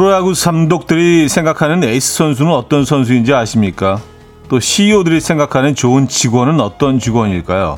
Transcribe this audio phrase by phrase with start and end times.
[0.00, 4.00] 프로야구 삼독들이 생각하는 에이스 선수는 어떤 선수인지 아십니까?
[4.48, 7.76] 또 CEO들이 생각하는 좋은 직원은 어떤 직원일까요?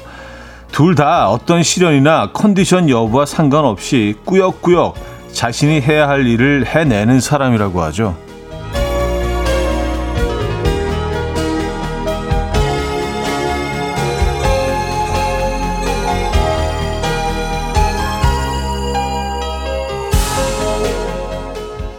[0.70, 4.94] 둘 다 어떤 시련이나 컨디션 여부와 상관없이 꾸역꾸역
[5.32, 8.16] 자신이 해야 할 일을 해내는 사람이라고 하죠.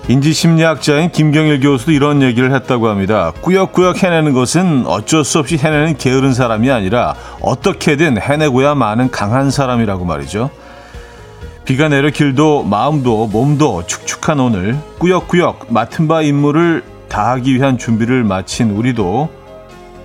[0.08, 3.32] 인지심리학자인 김경일 교수도 이런 얘기를 했다고 합니다.
[3.42, 10.04] 꾸역꾸역 해내는 것은 어쩔 수 없이 해내는 게으른 사람이 아니라 어떻게든 해내고야 마는 강한 사람이라고
[10.04, 10.50] 말이죠.
[11.66, 18.72] 비가 내려 길도 마음도 몸도 축축한 오늘 꾸역꾸역 맡은 바 임무를 다하기 위한 준비를 마친
[18.72, 19.30] 우리도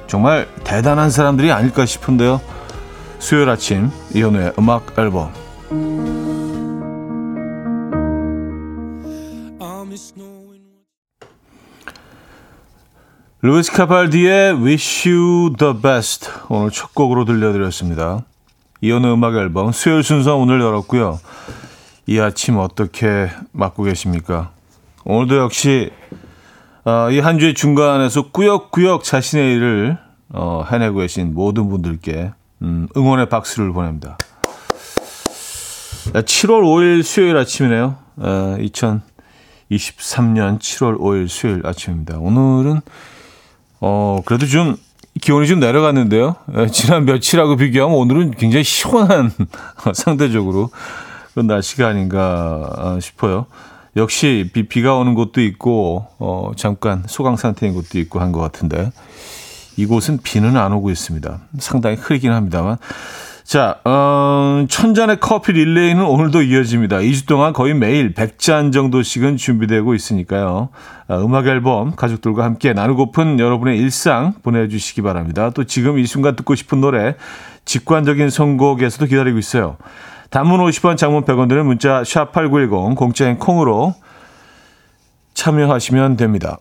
[0.07, 2.41] 정말 대단한 사람들이 아닐까 싶은데요.
[3.19, 5.33] 수요일 아침 이현우의 음악 앨범
[13.41, 18.25] 루이스 카팔디의 Wish You the Best 오늘 첫 곡으로 들려드렸습니다.
[18.81, 21.21] 이연의 음악 앨범 수요일 순서 오늘 열었고요.
[22.09, 24.51] 이 아침 어떻게 맞고 계십니까?
[25.05, 25.93] 오늘도 역시
[26.85, 29.99] 어, 이한 주의 중간에서 꾸역꾸역 자신의 일을
[30.31, 34.19] 어, 해내고 계신 모든 분들께 음, 응원의 박수를 보냅니다.
[36.13, 37.99] 7월 5일 수요일 아침이네요.
[38.17, 42.19] 어, 2023년 7월 5일 수요일 아침입니다.
[42.19, 42.81] 오늘은
[43.81, 44.77] 어, 그래도 좀
[45.21, 46.37] 기온이 좀 내려갔는데요.
[46.57, 49.33] 예, 지난 며칠하고 비교하면 오늘은 굉장히 시원한
[49.95, 50.71] 상대적으로
[51.33, 53.47] 그런 날씨가 아닌가 아, 싶어요.
[53.97, 58.93] 역시 비, 비가 오는 곳도 있고 어, 잠깐 소강 상태인 곳도 있고 한 것 같은데
[59.77, 61.41] 이곳은 비는 안 오고 있습니다.
[61.59, 62.79] 상당히 흐리긴 합니다만
[63.49, 66.99] 자, 어, 천잔의 커피 릴레이는 오늘도 이어집니다.
[66.99, 70.69] 2주 동안 거의 매일 100잔 정도씩은 준비되고 있으니까요.
[71.09, 75.49] 아, 음악 앨범 가족들과 함께 나누고픈 여러분의 일상 보내주시기 바랍니다.
[75.55, 77.17] 또 지금 이 순간 듣고 싶은 노래
[77.65, 79.79] 직관적인 선곡에서도 기다리고 있어요.
[80.29, 83.95] 단문 50원, 장문 100원 드는 문자 샵8910 공짜인 콩으로
[85.33, 86.59] 참여하시면 됩니다.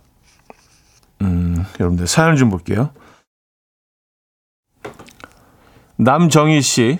[1.21, 2.91] 음, 여러분들 사연 좀 볼게요.
[5.97, 6.99] 남정희 씨,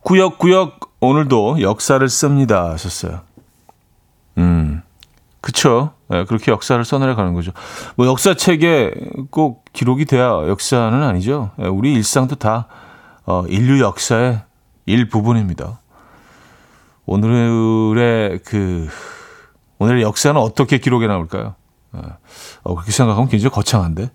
[0.00, 3.20] 구역구역 오늘도 역사를 씁니다 하셨어요.
[4.38, 4.82] 음,
[5.40, 5.92] 그쵸.
[6.08, 7.52] 네, 그렇게 역사를 써내려 가는 거죠.
[7.96, 8.94] 뭐 역사책에
[9.30, 11.50] 꼭 기록이 돼야 역사는 아니죠.
[11.56, 12.66] 네, 우리 일상도 다
[13.26, 14.40] 어, 인류 역사의
[14.86, 15.80] 일부분입니다.
[17.04, 18.88] 오늘의 그
[19.78, 21.54] 오늘의 역사는 어떻게 기록에 나올까요?
[21.92, 22.00] 네,
[22.62, 24.10] 어, 그렇게 생각하면 굉장히 거창한데.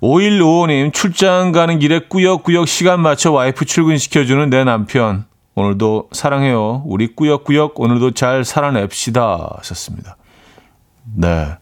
[0.00, 5.24] 5155님, 출장 가는 길에 꾸역꾸역 시간 맞춰 와이프 출근시켜주는 내 남편.
[5.54, 6.82] 오늘도 사랑해요.
[6.86, 9.56] 우리 꾸역꾸역 오늘도 잘 살아냅시다.
[9.58, 10.16] 하셨습니다.
[11.14, 11.56] 네.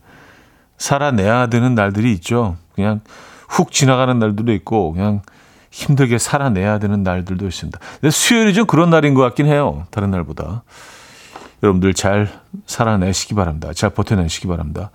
[0.79, 2.57] 살아내야 되는 날들이 있죠.
[2.75, 3.01] 그냥
[3.49, 5.23] 훅 지나가는 날들도 있고, 그냥
[5.71, 7.79] 힘들게 살아내야 되는 날들도 있습니다.
[8.01, 9.87] 근데 수요일이 좀 그런 날인 것 같긴 해요.
[9.91, 10.65] 다른 날보다.
[11.63, 12.29] 여러분들 잘
[12.67, 13.73] 살아내시기 바랍니다.
[13.73, 14.91] 잘 버텨내시기 바랍니다.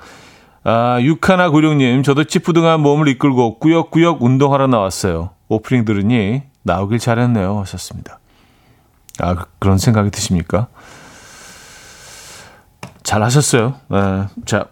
[0.64, 5.32] 아, 육하나 구룡님, 저도 찌푸둥한 몸을 이끌고 꾸역꾸역 운동하러 나왔어요.
[5.48, 7.60] 오프닝 들으니 나오길 잘했네요.
[7.60, 8.20] 하셨습니다.
[9.20, 10.68] 아, 그, 그런 생각이 드십니까?
[13.04, 13.76] 잘 하셨어요.
[13.88, 14.26] 네.
[14.46, 14.66] 자,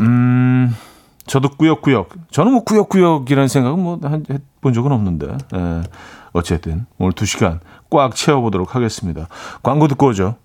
[0.00, 0.76] 음,
[1.26, 2.10] 저도 꾸역꾸역.
[2.30, 5.38] 저는 뭐 꾸역꾸역이라는 생각은 뭐 해본 적은 없는데.
[5.52, 5.82] 네.
[6.32, 7.60] 어쨌든 오늘 두 시간
[7.90, 9.28] 꽉 채워보도록 하겠습니다.
[9.62, 10.36] 광고 듣고 오죠.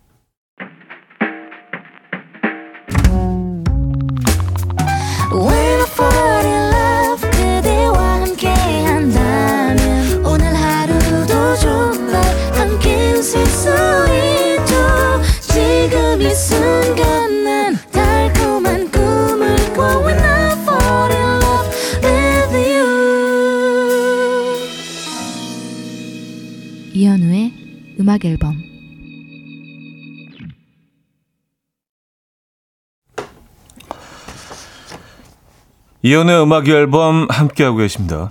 [36.03, 38.29] 이연의 음악 앨범 함께하고 계십니다.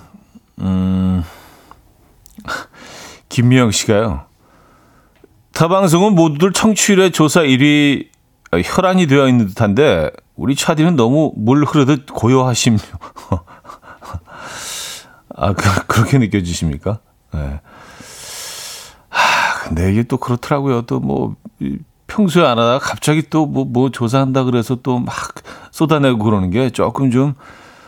[0.60, 1.24] 음,
[3.30, 4.26] 김미영 씨가요.
[5.52, 8.08] 타 방송은 모두들 청취율의 조사 1위
[8.62, 12.78] 혈안이 되어 있는 듯한데 우리 차디는 너무 물 흐르듯 고요하심요.
[15.34, 16.98] 아, 그, 그렇게 느껴지십니까?
[17.32, 17.60] 네.
[19.64, 20.82] 근데 이게 또 그렇더라고요.
[20.82, 21.36] 또 뭐
[22.06, 25.14] 평소에 안 하다가 갑자기 또 뭐뭐 뭐 조사한다 그래서 또 막
[25.70, 27.34] 쏟아내고 그러는 게 조금 좀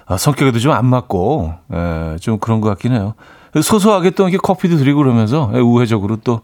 [0.06, 3.14] 아, 성격에도 좀 안 맞고 예, 좀 그런 것 같긴 해요.
[3.60, 6.40] 소소하게 또 이렇게 커피도 드리고 그러면서 예, 우회적으로 또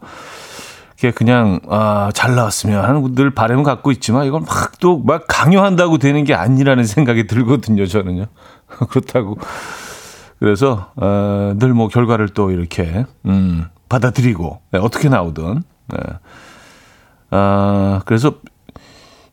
[0.97, 6.33] 이게 그냥 아, 잘 나왔으면 하는 분들 바람을 갖고 있지만 이건 막또막 강요한다고 되는 게
[6.33, 7.85] 아니라는 생각이 들거든요.
[7.85, 8.25] 저는요.
[8.89, 9.37] 그렇다고
[10.39, 15.97] 그래서 어, 늘뭐 결과를 또 이렇게 음, 받아들이고 네, 어떻게 나오든 네.
[17.31, 18.35] 아 그래서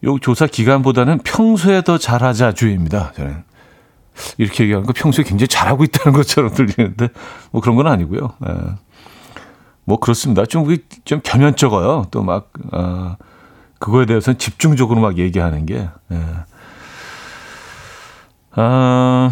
[0.05, 3.13] 요 조사 기간보다는 평소에 더 잘하자 주의입니다.
[3.17, 3.45] 저는
[4.39, 7.09] 이렇게 얘기하는 거 평소에 굉장히 잘하고 있다는 것처럼 들리는데
[7.51, 8.33] 뭐 그런 건 아니고요.
[8.39, 8.55] 네.
[9.85, 10.45] 뭐 그렇습니다.
[10.45, 12.07] 좀, 좀 겸연쩍어요.
[12.11, 13.17] 또 막, 어,
[13.79, 15.89] 그거에 대해서는 집중적으로 막 얘기하는 게.
[16.13, 16.21] 예.
[18.53, 19.31] 아,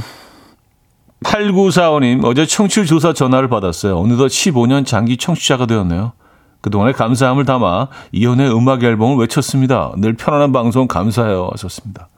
[1.25, 3.99] 8945님, 어제 청취율 조사 전화를 받았어요.
[3.99, 6.13] 어느덧 15년 장기 청취자가 되었네요.
[6.61, 9.93] 그동안의 감사함을 담아 이연의 음악 앨범을 외쳤습니다.
[9.99, 11.51] 늘 편안한 방송 감사해요.
[11.53, 12.09] 하셨습니다.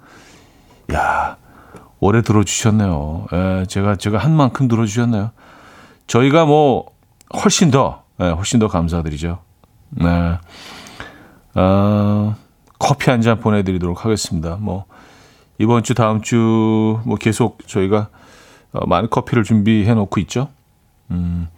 [0.93, 1.37] 야
[2.00, 3.26] 오래 들어주셨네요.
[3.32, 5.30] 예, 제가, 제가 한 만큼 들어주셨네요.
[6.06, 6.86] 저희가 뭐,
[7.44, 9.38] 훨씬 더, 예, 훨씬 더 감사드리죠.
[9.90, 10.38] 네.
[11.54, 12.36] 어,
[12.78, 14.56] 커피 한 잔 보내드리도록 하겠습니다.
[14.60, 14.84] 뭐,
[15.58, 18.08] 이번 주, 다음 주, 뭐, 계속 저희가
[18.72, 20.48] 어, 많은 커피를 준비해 놓고 있죠.
[21.10, 21.48] 음.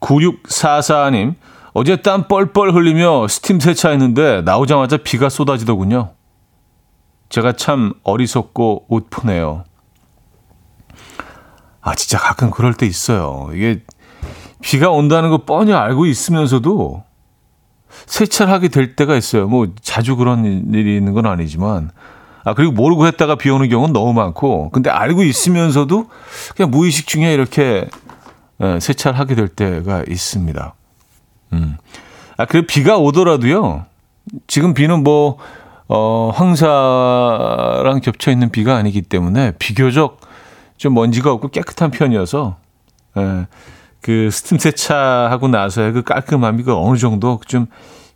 [0.00, 1.34] 9644님,
[1.74, 6.10] 어제 땀 뻘뻘 흘리며 스팀 세차했는데 나오자마자 비가 쏟아지더군요.
[7.30, 9.64] 제가 참 어리석고 웃프네요.
[11.80, 13.48] 아, 진짜 가끔 그럴 때 있어요.
[13.54, 13.82] 이게
[14.60, 17.04] 비가 온다는 거 뻔히 알고 있으면서도
[18.06, 19.48] 세차를 하게 될 때가 있어요.
[19.48, 20.44] 뭐 자주 그런
[20.74, 21.90] 일이 있는 건 아니지만
[22.44, 26.08] 아 그리고 모르고 했다가 비 오는 경우는 너무 많고 근데 알고 있으면서도
[26.56, 27.88] 그냥 무의식 중에 이렇게
[28.62, 30.74] 예, 세차를 하게 될 때가 있습니다.
[31.54, 31.76] 음.
[32.36, 33.86] 아 그리고 비가 오더라도요.
[34.46, 35.38] 지금 비는 뭐
[35.92, 40.20] 어, 황사랑 겹쳐 있는 비가 아니기 때문에 비교적
[40.76, 42.56] 좀 먼지가 없고 깨끗한 편이어서
[43.16, 43.46] 예,
[44.00, 47.66] 그 스팀 세차하고 나서의 그 깔끔함이 그 어느 정도 좀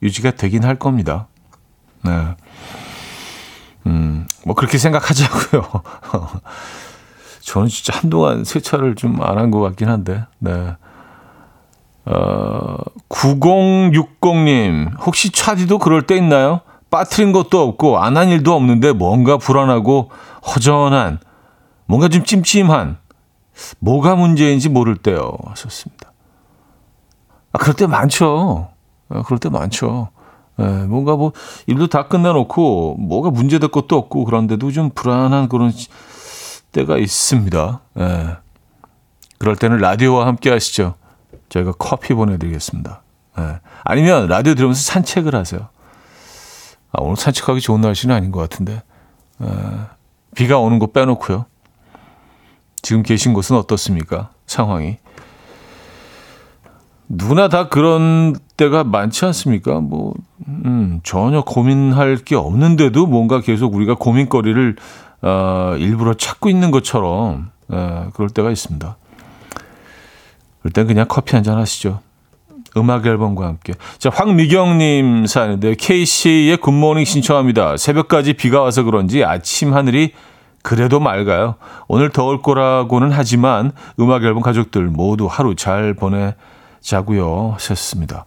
[0.03, 1.27] 유지가 되긴 할 겁니다.
[2.05, 2.37] 네.
[3.87, 5.83] 음, 뭐 그렇게 생각하자고요.
[7.43, 10.77] 저는 진짜 한동안 세차를 좀 안 한 것 같긴 한데, 네.
[12.07, 12.77] 어,
[13.09, 16.61] 9060님, 혹시 차디도 그럴 때 있나요?
[16.95, 20.11] 빠트린 것도 없고, 안 한 일도 없는데, 뭔가 불안하고,
[20.47, 21.19] 허전한,
[21.87, 22.99] 뭔가 좀 찜찜한,
[23.81, 25.33] 뭐가 문제인지 모를 때요.
[25.47, 26.13] 하셨습니다.
[27.53, 28.69] 아, 그럴 때 많죠.
[29.09, 30.11] 아, 그럴 때 많죠.
[30.61, 31.33] 예, 뭔가 뭐,
[31.67, 35.73] 일도 다 끝내놓고, 뭐가 문제될 것도 없고, 그런데도 좀 불안한 그런
[36.71, 37.81] 때가 있습니다.
[37.99, 38.37] 예.
[39.39, 40.95] 그럴 때는 라디오와 함께 하시죠.
[41.49, 43.03] 저희가 커피 보내드리겠습니다.
[43.41, 43.59] 예.
[43.83, 45.74] 아니면 라디오 들으면서 산책을 하세요.
[46.95, 48.83] 아, 오늘 산책하기 좋은 날씨는 아닌 것 같은데.
[49.43, 49.47] 예.
[50.35, 51.45] 비가 오는 거 빼놓고요.
[52.83, 54.31] 지금 계신 곳은 어떻습니까?
[54.47, 54.99] 상황이.
[57.09, 59.81] 누구나 다 그런 때가 많지 않습니까?
[59.81, 60.15] 뭐,
[60.47, 64.77] 음, 전혀 고민할 게 없는데도 뭔가 계속 우리가 고민거리를,
[65.23, 68.97] 어, 일부러 찾고 있는 것처럼, 어, 그럴 때가 있습니다.
[70.61, 72.01] 그럴 땐 그냥 커피 한 잔 하시죠.
[72.77, 73.75] 음악 앨범과 함께.
[73.99, 77.77] 자, 황미경님 사연인데, K씨의 굿모닝 신청합니다.
[77.77, 80.13] 새벽까지 비가 와서 그런지 아침 하늘이
[80.63, 81.57] 그래도 맑아요.
[81.89, 88.25] 오늘 더울 거라고는 하지만 음악 앨범 가족들 모두 하루 잘 보내자고요 하셨습니다.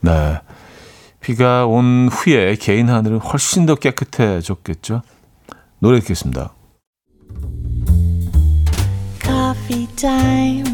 [0.00, 0.40] 네.
[1.20, 5.02] 비가 온 후에 개인 하늘은 훨씬 더 깨끗해졌겠죠.
[5.80, 6.54] 노래 듣겠습니다.
[9.22, 10.73] Coffee.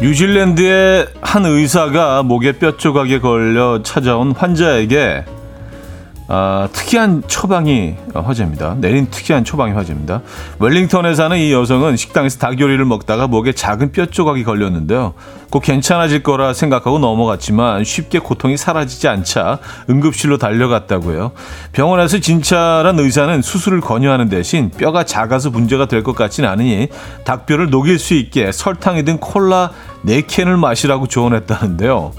[0.00, 5.26] 뉴질랜드의 한 의사가 목에 뼈 조각에 걸려 찾아온 환자에게
[6.32, 8.76] 아, 특이한 처방이 화제입니다.
[8.78, 10.22] 내린 특이한 처방이 화제입니다.
[10.60, 15.14] 웰링턴에 사는 이 여성은 식당에서 닭 요리를 먹다가 목에 작은 뼈 조각이 걸렸는데요.
[15.50, 19.58] 곧 괜찮아질 거라 생각하고 넘어갔지만 쉽게 고통이 사라지지 않자
[19.90, 21.32] 응급실로 달려갔다고요.
[21.72, 26.88] 병원에서 진찰한 의사는 수술을 권유하는 대신 뼈가 작아서 문제가 될 것 같지는 않으니
[27.24, 29.72] 닭뼈를 녹일 수 있게 설탕이 든 콜라
[30.06, 32.12] 4캔을 마시라고 조언했다는데요.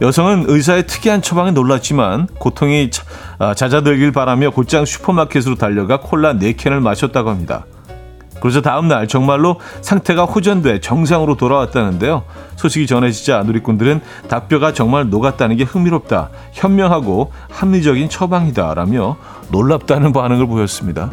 [0.00, 2.90] 여성은 의사의 특이한 처방에 놀랐지만 고통이
[3.38, 7.66] 아, 잦아들길 바라며 곧장 슈퍼마켓으로 달려가 콜라 4캔을 마셨다고 합니다.
[8.40, 12.22] 그래서 다음날 정말로 상태가 호전돼 정상으로 돌아왔다는데요.
[12.54, 19.16] 소식이 전해지자 누리꾼들은 닭뼈가 정말 녹았다는 게 흥미롭다, 현명하고 합리적인 처방이다라며
[19.50, 21.10] 놀랍다는 반응을 보였습니다.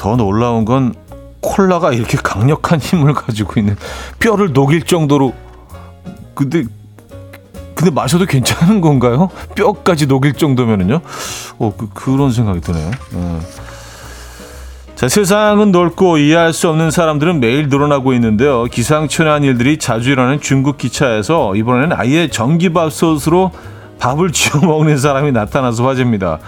[0.00, 0.94] 더 놀라운 건
[1.42, 3.76] 콜라가 이렇게 강력한 힘을 가지고 있는
[4.18, 5.34] 뼈를 녹일 정도로
[6.34, 6.64] 근데
[7.74, 9.28] 근데 마셔도 괜찮은 건가요?
[9.54, 11.00] 뼈까지 녹일 정도면은요?
[11.58, 12.90] 어, 그, 그런 생각이 드네요.
[13.12, 13.40] 어.
[14.94, 18.64] 자, 세상은 넓고 이해할 수 없는 사람들은 매일 늘어나고 있는데요.
[18.64, 23.50] 기상천외한 일들이 자주 일어나는 중국 기차에서 이번에는 아예 전기밥솥으로
[24.00, 26.38] 밥을 지어 먹는 사람이 나타나서 화제입니다.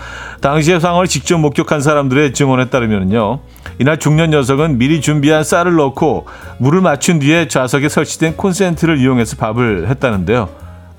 [0.40, 3.40] 당시의 상황을 직접 목격한 사람들의 증언에 따르면요.
[3.78, 6.26] 이날 중년 녀석은 미리 준비한 쌀을 넣고
[6.58, 10.48] 물을 맞춘 뒤에 좌석에 설치된 콘센트를 이용해서 밥을 했다는데요.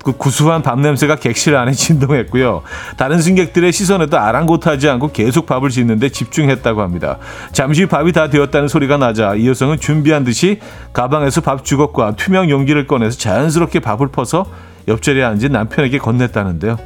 [0.04, 2.62] 그 구수한 밥 냄새가 객실 안에 진동했고요.
[2.96, 7.18] 다른 승객들의 시선에도 아랑곳하지 않고 계속 밥을 짓는데 집중했다고 합니다.
[7.52, 10.60] 잠시 밥이 다 되었다는 소리가 나자 이 여성은 준비한 듯이
[10.92, 14.46] 가방에서 밥 주걱과 투명 용기를 꺼내서 자연스럽게 밥을 퍼서
[14.88, 16.76] 옆자리에 앉은 남편에게 건넸다는데요.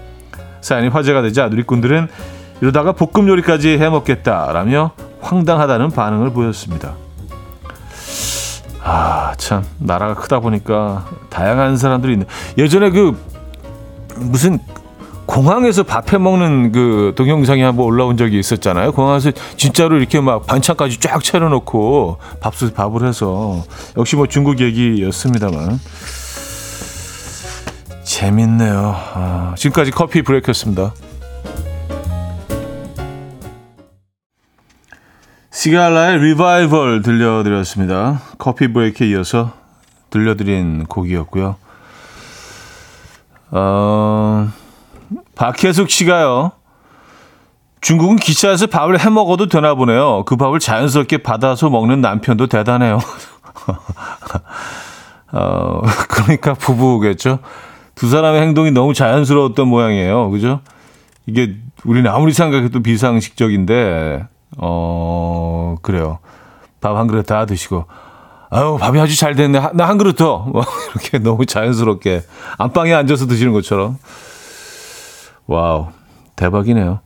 [0.61, 2.09] 사연이 화제가 되자 누리꾼들은
[2.61, 6.95] 이러다가 볶음 요리까지 해먹겠다라며 황당하다는 반응을 보였습니다.
[8.83, 12.25] 아, 참, 나라가 크다 보니까 다양한 사람들이 있네.
[12.57, 13.17] 예전에 그,
[14.17, 14.59] 무슨,
[15.26, 18.93] 공항에서 밥 해 먹는 그 동영상이 한번 올라온 적이 있었잖아요.
[18.93, 23.62] 공항에서 진짜로 이렇게 막 반찬까지 쫙 차려놓고 밥솥 밥을 해서
[23.99, 25.78] 역시 뭐 중국 얘기였습니다만
[28.19, 28.97] 재밌네요.
[29.15, 30.93] 아, 지금까지 커피 브레이크였습니다.
[35.53, 38.21] 시갈라의 리바이벌 들려드렸습니다.
[38.39, 39.53] 커피 브레이크에 이어서
[40.11, 41.55] 들려드린 곡이었고요.
[43.53, 44.49] 어,
[45.37, 46.51] 박혜숙 씨가요.
[47.81, 50.25] 중국은 기차에서 밥을 해 먹어도 되나 보네요.
[50.25, 52.99] 그 밥을 자연스럽게 받아서 먹는 남편도 대단해요.
[55.31, 57.39] 어, 그러니까 부부겠죠.
[57.99, 60.31] 두 사람의 행동이 너무 자연스러웠던 모양이에요.
[60.31, 60.61] 그죠?
[61.26, 64.25] 이게 우리는 아무리 생각해도 비상식적인데
[64.59, 66.19] 어, 그래요.
[66.81, 67.87] 밥 한 그릇 다 드시고,
[68.50, 69.61] 아유, 밥이 아주 잘 됐네.
[69.75, 70.38] 나 한 그릇 더.
[70.38, 70.62] 뭐,
[70.95, 72.23] 이렇게 너무 자연스럽게
[72.57, 73.99] 안방에 앉아서 드시는 것처럼.
[75.49, 75.88] Wow,
[76.37, 77.00] 대박이네요.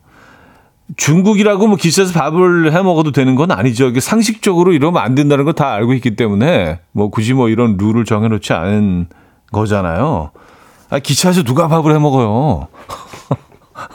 [0.99, 3.87] 중국이라고 뭐 기차에서 밥을 해 먹어도 되는 건 아니죠.
[3.87, 8.05] 이게 상식적으로 이러면 안 된다는 걸 다 알고 있기 때문에 뭐 굳이 뭐 이런 룰을
[8.05, 9.07] 정해놓지 않은
[9.53, 10.33] 거잖아요.
[10.93, 12.69] 아, 기차에서 누가 밥을 해 먹어요?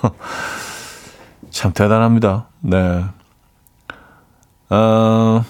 [1.51, 2.47] 참 대단합니다.
[2.61, 3.05] 네.
[4.71, 5.45] 어,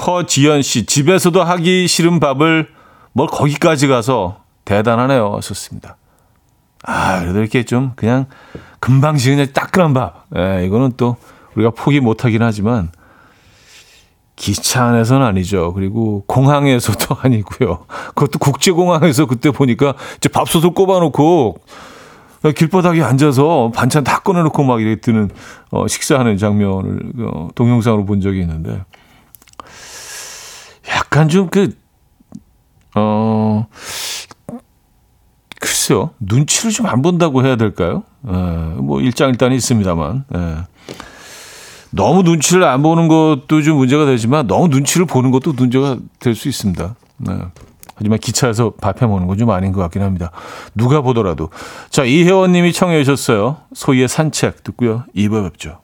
[0.00, 2.70] 허지연 씨, 집에서도 하기 싫은 밥을
[3.12, 5.40] 뭘 거기까지 가서 대단하네요.
[5.42, 5.98] 좋습니다.
[6.84, 8.24] 아, 그래도 이렇게 좀 그냥
[8.80, 10.24] 금방 지은 따끈한 밥.
[10.38, 11.16] 예, 이거는 또
[11.54, 12.90] 우리가 포기 못 하긴 하지만
[14.36, 15.72] 기차 안에서는 아니죠.
[15.72, 17.86] 그리고 공항에서도 아니고요.
[18.08, 21.56] 그것도 국제공항에서 그때 보니까 이제 밥솥을 꼽아놓고
[22.54, 25.30] 길바닥에 앉아서 반찬 다 꺼내놓고 막 이렇게 드는
[25.70, 28.84] 어, 식사하는 장면을 어, 동영상으로 본 적이 있는데
[30.88, 31.74] 약간 좀 그
[32.94, 33.66] 어.
[35.60, 38.04] 글쎄요, 눈치를 좀 안 본다고 해야 될까요?
[38.26, 40.24] 에, 예, 뭐 일장일단이 있습니다만.
[40.34, 40.38] 에.
[41.92, 41.96] 예.
[41.96, 46.48] 너무 눈치를 안 보는 것도 좀 문제가 되지만 너무 눈치를 보는 것도 문제가 될 수
[46.48, 46.94] 있습니다.
[47.18, 47.32] 네.
[47.98, 50.30] 하지만 기차에서 밥해 먹는 건 좀 아닌 것 같긴 합니다.
[50.74, 51.48] 누가 보더라도.
[51.90, 53.56] 자, 이혜원 님이 청해 주셨어요.
[53.74, 55.04] 소희의 산책 듣고요.
[55.14, 55.78] 2부 뵙죠.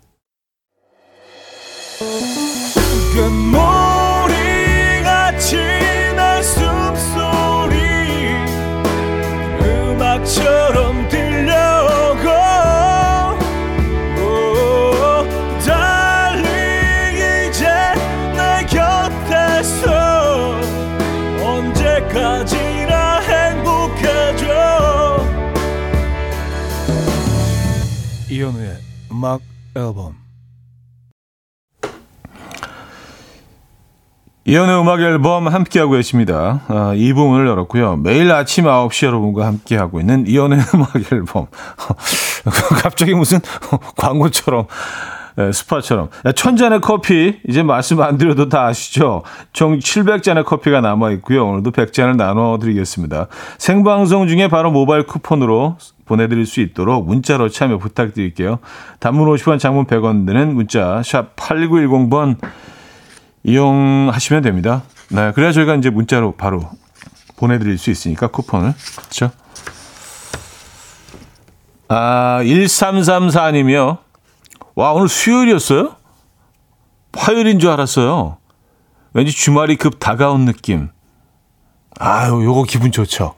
[29.22, 29.40] 음악
[29.76, 30.16] 앨범
[34.44, 36.62] 이현우의 음악 앨범 함께하고 계십니다.
[36.66, 37.98] 아, 이 부분을 열었고요.
[37.98, 41.46] 매일 아침 9시 여러분과 함께하고 있는 이현우의 음악 앨범.
[42.82, 43.38] 갑자기 무슨
[43.96, 44.66] 광고처럼
[45.36, 46.10] 네, 스파처럼.
[46.34, 49.22] 천잔의 커피, 이제 말씀 안 드려도 다 아시죠?
[49.52, 51.46] 총 700잔의 커피가 남아있고요.
[51.46, 53.28] 오늘도 100잔을 나눠드리겠습니다.
[53.56, 55.76] 생방송 중에 바로 모바일 쿠폰으로
[56.12, 58.58] 보내드릴 수 있도록 문자로 참여 부탁드릴게요.
[59.00, 62.36] 단문 50원, 장문 100원 드는 문자 샵 8910번
[63.44, 64.82] 이용하시면 됩니다.
[65.08, 66.68] 네, 그래야 저희가 이제 문자로 바로
[67.36, 68.74] 보내드릴 수 있으니까 쿠폰을.
[68.96, 69.30] 그렇죠?
[71.88, 73.98] 아, 1334님이요.
[74.74, 75.96] 와, 오늘 수요일이었어요?
[77.14, 78.36] 화요일인 줄 알았어요.
[79.14, 80.90] 왠지 주말이 급 다가온 느낌.
[81.98, 83.34] 아유, 요거 기분 좋죠.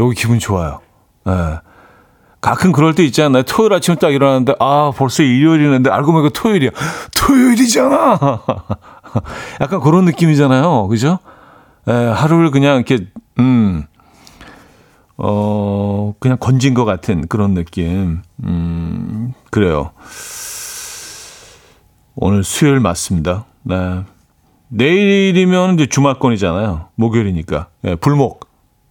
[0.00, 0.80] 요거 기분 좋아요.
[1.28, 1.67] 예.
[2.40, 2.48] 네.
[2.48, 3.42] 가끔 그럴 때 있잖아요.
[3.42, 6.70] 토요일 아침에 딱 일어났는데, 아, 벌써 일요일이는데, 알고 보니까 토요일이야.
[7.16, 8.18] 토요일이잖아!
[9.60, 10.88] 약간 그런 느낌이잖아요.
[10.88, 11.18] 그죠?
[11.88, 13.06] 예, 하루를 그냥 이렇게,
[13.38, 13.84] 음,
[15.16, 18.22] 어, 그냥 건진 것 같은 그런 느낌.
[18.44, 19.90] 음, 그래요.
[22.14, 23.44] 오늘 수요일 맞습니다.
[23.62, 24.02] 네.
[24.68, 26.88] 내일이면 이제 주말권이잖아요.
[26.94, 27.68] 목요일이니까.
[27.82, 28.48] 네, 불목.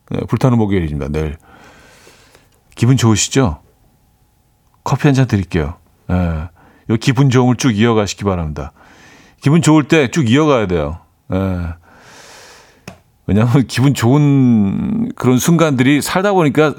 [0.09, 1.07] 네, 불타는 목요일입니다.
[1.09, 1.37] 내일.
[2.77, 3.59] 기분 좋으시죠?
[4.83, 5.73] 커피 한 잔 드릴게요.
[6.07, 6.15] 네.
[6.89, 8.71] 요 기분 좋음을 쭉 이어가시기 바랍니다.
[9.41, 10.99] 기분 좋을 때 쭉 이어가야 돼요.
[11.27, 11.37] 네.
[13.25, 16.73] 왜냐하면 기분 좋은 그런 순간들이 살다 보니까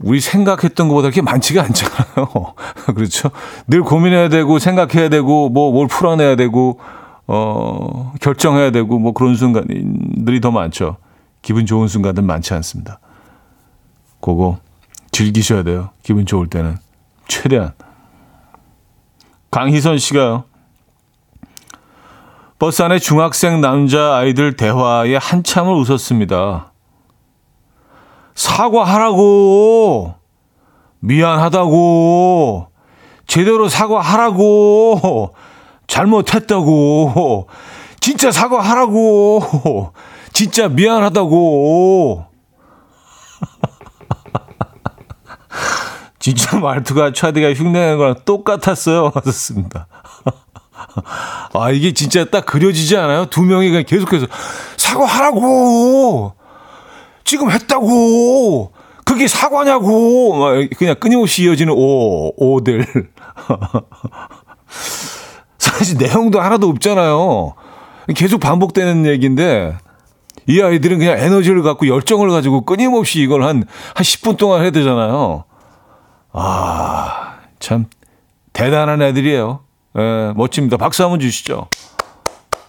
[0.00, 2.54] 우리 생각했던 것보다 그렇게 많지가 않잖아요.
[2.94, 3.30] 그렇죠?
[3.66, 6.78] 늘 고민해야 되고 생각해야 되고 뭐 뭘 풀어내야 되고
[7.26, 10.98] 어 결정해야 되고 뭐 그런 순간들이 더 많죠.
[11.40, 12.98] 기분 좋은 순간들 많지 않습니다.
[14.20, 14.58] 그거
[15.14, 15.90] 즐기셔야 돼요.
[16.02, 16.76] 기분 좋을 때는
[17.28, 17.72] 최대한.
[19.52, 20.44] 강희선 씨가요.
[22.58, 26.72] 버스 안에 중학생 남자 아이들 대화에 한참을 웃었습니다.
[28.34, 30.16] 사과하라고!
[30.98, 32.66] 미안하다고!
[33.28, 35.34] 제대로 사과하라고!
[35.86, 37.46] 잘못했다고!
[38.00, 39.92] 진짜 사과하라고!
[40.32, 42.33] 진짜 미안하다고!
[46.24, 49.12] 진짜 말투가 차디가 흉내내는 거랑 똑같았어요.
[49.14, 49.86] 맞았습니다.
[51.52, 53.26] 아, 이게 진짜 딱 그려지지 않아요?
[53.26, 54.26] 두 명이 그냥 계속해서
[54.78, 56.32] 사과하라고!
[57.24, 58.72] 지금 했다고!
[59.04, 60.38] 그게 사과냐고!
[60.38, 62.86] 막 그냥 끊임없이 이어지는 오, 오들.
[65.58, 67.54] 사실 내용도 하나도 없잖아요.
[68.16, 69.76] 계속 반복되는 얘기인데,
[70.46, 75.44] 이 아이들은 그냥 에너지를 갖고 열정을 가지고 끊임없이 이걸 한, 한 10분 동안 해야 되잖아요.
[76.36, 77.86] 아, 참,
[78.52, 79.60] 대단한 애들이에요.
[79.96, 80.76] 예, 멋집니다.
[80.76, 81.68] 박수 한번 주시죠.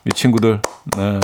[0.05, 0.61] 이 친구들.
[0.95, 1.19] 네.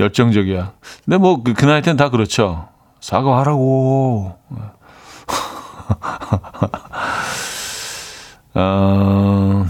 [0.00, 0.72] 열정적이야.
[1.04, 2.68] 근데 뭐, 그, 그 나이 때는 다 그렇죠.
[3.00, 4.38] 사과하라고.
[8.54, 9.66] 어,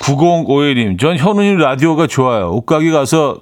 [0.00, 2.50] 9051님, 전 현우님 라디오가 좋아요.
[2.50, 3.40] 옷가게 가서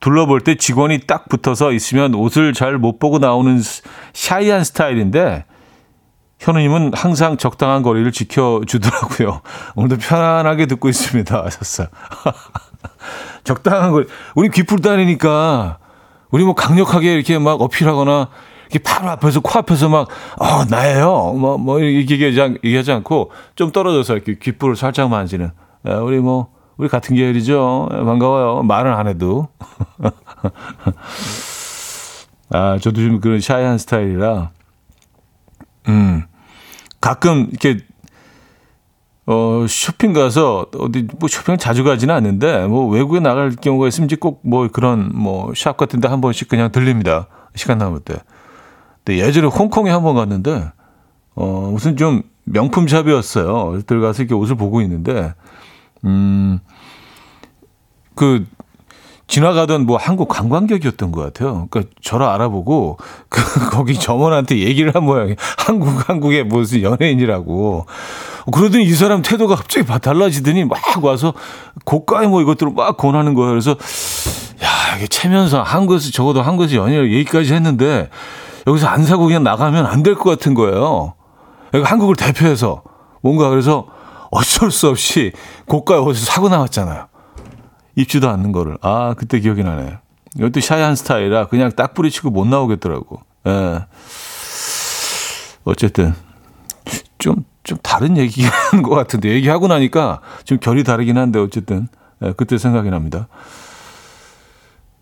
[0.00, 3.60] 둘러볼 때 직원이 딱 붙어서 있으면 옷을 잘 못 보고 나오는
[4.12, 5.44] 샤이한 스타일인데,
[6.42, 9.42] 현우님은 항상 적당한 거리를 지켜주더라고요.
[9.76, 11.44] 오늘도 편안하게 듣고 있습니다.
[11.44, 11.86] 하셨어요.
[13.44, 14.06] 적당한 거리.
[14.34, 15.78] 우리 귓불단이니까,
[16.32, 18.28] 우리 뭐 강력하게 이렇게 막 어필하거나,
[18.70, 21.32] 이렇게 바로 앞에서, 코앞에서 막, 어, 나예요.
[21.34, 22.24] 뭐, 뭐, 이렇게
[22.64, 25.52] 얘기하지, 않고, 좀 떨어져서 이렇게 귓불을 살짝 만지는.
[25.86, 27.88] 야, 우리 뭐, 우리 같은 계열이죠.
[27.90, 28.64] 반가워요.
[28.64, 29.48] 말은 안 해도.
[32.50, 34.50] 아, 저도 좀 그런 샤이한 스타일이라,
[35.88, 36.24] 음,
[37.02, 37.80] 가끔 이렇게
[39.26, 44.16] 어 쇼핑 가서 어디 뭐 쇼핑 자주 가지는 않는데 뭐 외국에 나갈 경우가 있으면 이제
[44.16, 48.14] 꼭 뭐 그런 뭐 샵 같은 데 한 번씩 그냥 들립니다 시간 남을 때.
[49.04, 50.72] 근데 예전에 홍콩에 한 번 갔는데
[51.34, 53.82] 어 무슨 좀 명품 샵이었어요.
[53.86, 55.34] 들어가서 이렇게 옷을 보고 있는데
[56.04, 56.60] 음
[58.14, 58.46] 그
[59.28, 61.66] 지나가던 뭐 한국 관광객이었던 것 같아요.
[61.70, 67.86] 그러니까 저를 알아보고 그 거기 점원한테 얘기를 한 모양이 한국 한국의 무슨 연예인이라고.
[68.52, 71.32] 그러더니 이 사람 태도가 갑자기 달라지더니 막 와서
[71.84, 73.50] 고가의 뭐 이것들을 막 권하는 거예요.
[73.50, 73.70] 그래서
[74.62, 78.10] 야 이게 채면서 한국에서 적어도 한국에서 연예인 얘기까지 했는데
[78.66, 81.14] 여기서 안 사고 그냥 나가면 안 될 것 같은 거예요.
[81.74, 82.82] 여기 한국을 대표해서
[83.22, 83.86] 뭔가 그래서
[84.30, 85.32] 어쩔 수 없이
[85.68, 87.06] 고가의 옷을 사고 나왔잖아요.
[87.96, 88.78] 입지도 않는 거를.
[88.80, 89.98] 아, 그때 기억이 나네.
[90.36, 93.20] 이것도 샤이한 스타일이라 그냥 딱 뿌리치고 못 나오겠더라고.
[93.46, 93.84] 예.
[95.64, 96.14] 어쨌든,
[97.18, 101.88] 좀, 좀 다른 얘기 하는 것 같은데, 얘기하고 나니까 좀 결이 다르긴 한데, 어쨌든,
[102.22, 103.28] 예, 그때 생각이 납니다.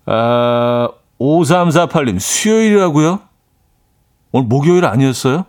[0.05, 3.19] 아, 5348님, 수요일이라고요?
[4.33, 5.45] 오늘 목요일 아니었어요?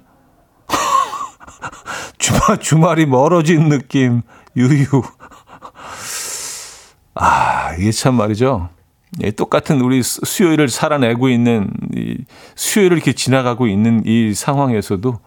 [2.18, 4.22] 주말, 주말이 멀어진 느낌,
[4.57, 4.87] 유유.
[7.14, 8.68] 아, 이게 참 말이죠.
[9.22, 12.16] 예, 똑같은 우리 수요일을 살아내고 있는, 이
[12.55, 15.18] 수요일을 이렇게 지나가고 있는 이 상황에서도,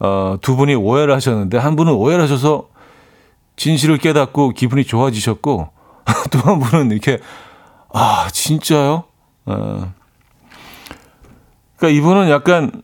[0.00, 2.68] 어, 두 분이 오해를 하셨는데, 한 분은 오해를 하셔서
[3.56, 5.70] 진실을 깨닫고 기분이 좋아지셨고,
[6.32, 7.20] 또 한 분은 이렇게,
[7.92, 9.04] 아, 진짜요?
[9.46, 9.92] 어.
[11.76, 12.82] 그러니까 이분은 약간,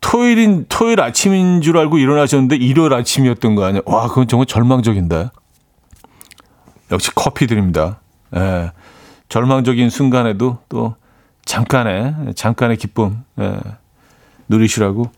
[0.00, 3.80] 토요일인 토요일 아침인 줄 알고 일어나셨는데 일요일 아침이었던 거 아니야?
[3.86, 5.30] 와, 그건 정말 절망적인데.
[6.94, 8.00] 역시 커피 드립니다.
[8.36, 8.70] 예.
[9.28, 10.94] 절망적인 순간에도 또
[11.44, 13.58] 잠깐의 잠깐의 기쁨 예.
[14.48, 15.10] 누리시라고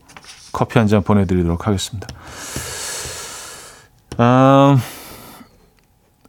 [0.53, 2.09] 커피 한 잔 보내드리도록 하겠습니다.
[4.19, 4.79] 음,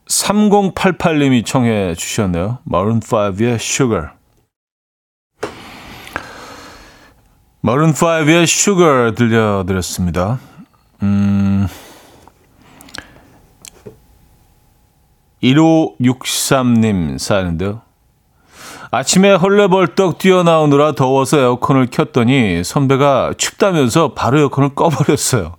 [0.09, 2.59] 3088님이 청해 주셨네요.
[2.69, 4.09] 마룬5의 Sugar.
[7.63, 10.39] 마룬5의 Sugar 들려드렸습니다.
[11.03, 11.67] 음,
[15.43, 17.81] 1563님 사연인데요.
[18.89, 25.55] 아침에 헐레벌떡 뛰어나오느라 더워서 에어컨을 켰더니 선배가 춥다면서 바로 에어컨을 꺼버렸어요.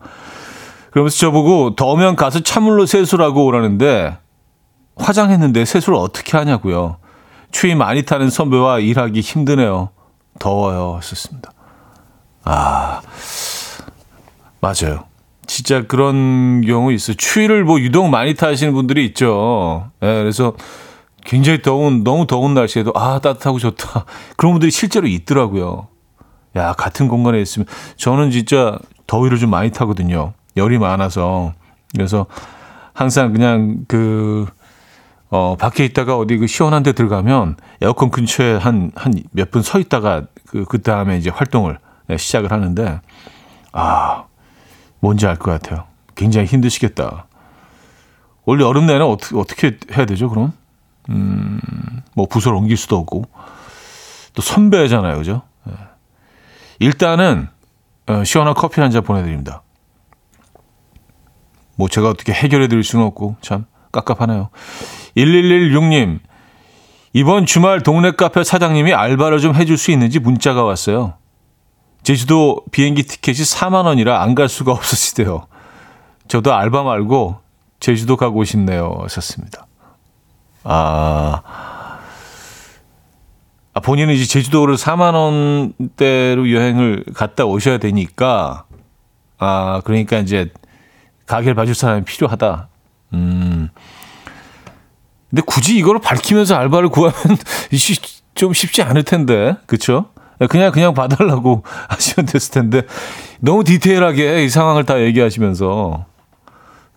[0.90, 4.16] 그러면서 저보고 더우면 가서 찬물로 세수라고 오라는데
[4.96, 6.96] 화장했는데 세수를 어떻게 하냐고요.
[7.50, 9.90] 추위 많이 타는 선배와 일하기 힘드네요.
[10.38, 10.96] 더워요.
[10.96, 11.52] 하셨습니다.
[12.44, 13.00] 아,
[14.60, 15.04] 맞아요.
[15.48, 17.16] 진짜 그런 경우 있어요.
[17.16, 19.90] 추위를 뭐 유독 많이 타시는 분들이 있죠.
[20.02, 20.52] 예, 네, 그래서
[21.24, 24.04] 굉장히 더운, 너무 더운 날씨에도 아, 따뜻하고 좋다.
[24.36, 25.88] 그런 분들이 실제로 있더라고요.
[26.56, 30.34] 야, 같은 공간에 있으면 저는 진짜 더위를 좀 많이 타거든요.
[30.56, 31.54] 열이 많아서.
[31.94, 32.26] 그래서
[32.92, 34.46] 항상 그냥 그,
[35.30, 39.78] 어, 밖에 있다가 어디 그 시원한 데 들어가면 에어컨 근처에 한, 한 몇 분 서
[39.78, 41.78] 있다가 그, 그 다음에 이제 활동을
[42.16, 43.00] 시작을 하는데,
[43.72, 44.24] 아,
[45.00, 45.84] 뭔지 알 것 같아요.
[46.14, 47.26] 굉장히 힘드시겠다.
[48.44, 50.52] 원래 여름 내는 어떻게, 어떻게 해야 되죠, 그럼?
[51.10, 51.60] 음,
[52.14, 53.24] 뭐 부서를 옮길 수도 없고.
[54.34, 55.42] 또 선배잖아요, 그죠?
[55.64, 55.72] 네.
[56.80, 57.48] 일단은,
[58.06, 59.62] 어, 시원한 커피 한 잔 보내드립니다.
[61.76, 64.48] 뭐 제가 어떻게 해결해 드릴 수는 없고, 참, 깝깝하네요.
[65.16, 66.18] 1116님,
[67.12, 71.14] 이번 주말 동네 카페 사장님이 알바를 좀 해줄 수 있는지 문자가 왔어요.
[72.08, 75.46] 제주도 비행기 티켓이 4만 원이라 안 갈 수가 없으시대요.
[76.26, 77.36] 저도 알바 말고
[77.80, 78.96] 제주도 가고 싶네요.
[79.02, 79.66] 하셨습니다.
[80.64, 81.42] 아,
[83.74, 88.64] 아 본인은 이제 제주도를 4만 원대로 여행을 갔다 오셔야 되니까,
[89.36, 90.50] 아, 그러니까 이제
[91.26, 92.68] 가게를 봐줄 사람이 필요하다.
[93.12, 93.68] 음.
[95.28, 97.36] 근데 굳이 이거를 밝히면서 알바를 구하면
[98.34, 100.06] 좀 쉽지 않을 텐데, 그쵸?
[100.46, 102.82] 그냥 그냥 봐달라고 하시면 됐을 텐데
[103.40, 106.06] 너무 디테일하게 이 상황을 다 얘기하시면서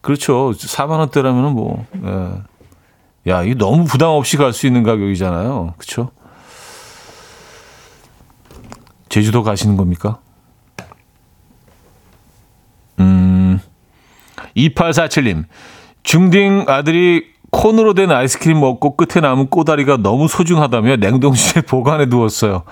[0.01, 0.51] 그렇죠.
[0.51, 3.31] 4만 원대라면은 뭐 예.
[3.31, 5.75] 야, 이 너무 부담 없이 갈 수 있는 가격이잖아요.
[5.77, 6.11] 그렇죠?
[9.09, 10.19] 제주도 가시는 겁니까?
[12.99, 13.59] 음.
[14.55, 15.45] 2847님.
[16.03, 22.63] 중딩 아들이 콘으로 된 아이스크림 먹고 끝에 남은 꼬다리가 너무 소중하다며 냉동실에 보관해 두었어요.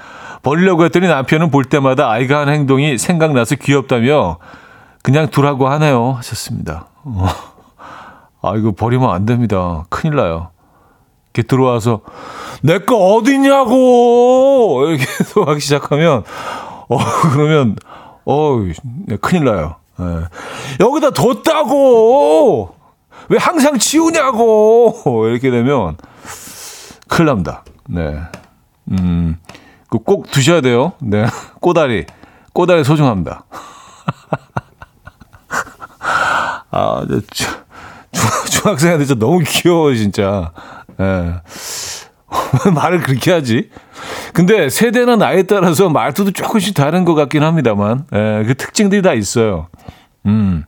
[0.41, 4.37] 버리려고 했더니 남편은 볼 때마다 아이가 한 행동이 생각나서 귀엽다며
[5.03, 6.13] 그냥 두라고 하네요.
[6.17, 6.85] 하셨습니다.
[7.03, 7.27] 어.
[8.41, 9.83] 아, 이거 버리면 안 됩니다.
[9.89, 10.49] 큰일 나요.
[11.33, 12.01] 이렇게 들어와서,
[12.63, 14.85] 내 거 어디냐고!
[14.87, 16.23] 이렇게 또 하기 시작하면,
[16.87, 16.97] 어,
[17.33, 17.75] 그러면,
[18.25, 18.57] 어,
[19.07, 19.75] 네, 큰일 나요.
[19.97, 20.05] 네.
[20.79, 22.75] 여기다 뒀다고!
[23.27, 24.95] 왜 항상 치우냐고!
[25.29, 25.97] 이렇게 되면,
[27.07, 27.63] 큰일 납니다.
[27.87, 28.19] 네.
[28.91, 29.37] 음,
[29.89, 30.93] 그꼭 드셔야 돼요.
[30.99, 31.25] 네.
[31.59, 32.05] 꼬다리.
[32.53, 33.43] 꼬다리 소중합니다.
[36.71, 37.47] 아, 저, 중,
[38.49, 40.51] 중학생한테 진짜 너무 귀여워, 진짜.
[40.99, 41.03] 예.
[41.03, 41.35] 네.
[42.73, 43.69] 말을 그렇게 하지?
[44.33, 49.67] 근데 세대나 나이에 따라서 말투도 조금씩 다른 것 같긴 합니다만, 예, 그 특징들이 다 있어요.
[50.25, 50.63] 음.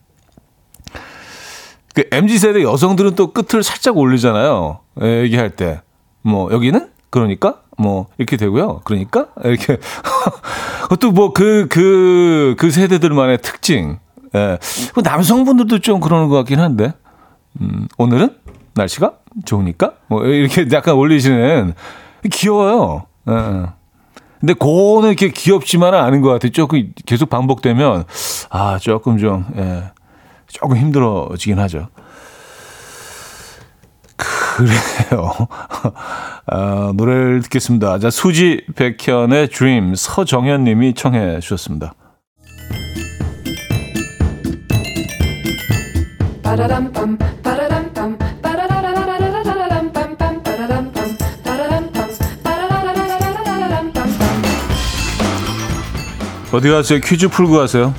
[1.94, 4.80] 그 MZ세대 여성들은 또 끝을 살짝 올리잖아요.
[5.02, 5.82] 예, 얘기할 때.
[6.22, 6.90] 뭐, 여기는?
[7.10, 7.62] 그러니까?
[7.78, 8.82] 뭐 이렇게 되고요.
[8.84, 9.78] 그러니까 이렇게
[10.84, 14.00] 그것도 뭐 그 그그 그 세대들만의 특징.
[14.36, 14.58] 예.
[14.94, 16.94] 그 남성분들도 좀 그러는 것 같긴 한데.
[17.60, 18.38] 음, 오늘은
[18.76, 19.14] 날씨가
[19.46, 21.74] 좋으니까 뭐 이렇게 약간 올리시는
[22.32, 23.06] 귀여워요.
[23.30, 23.66] 예.
[24.40, 26.52] 근데 그거는 이렇게 귀엽지만은 않은 것 같아요.
[26.52, 28.06] 조금 계속 반복되면
[28.50, 29.92] 아 조금 좀 예,
[30.54, 31.88] 조금 힘들어지긴 하죠.
[34.18, 35.34] 그래요.
[36.46, 38.00] 아, 노래를 듣겠습니다.
[38.00, 41.94] 자, 수지 백현의 Dream 서정현 님이 청해 주셨습니다.
[56.54, 57.00] 어디 가세요?
[57.00, 57.94] 퀴즈 풀고 가세요.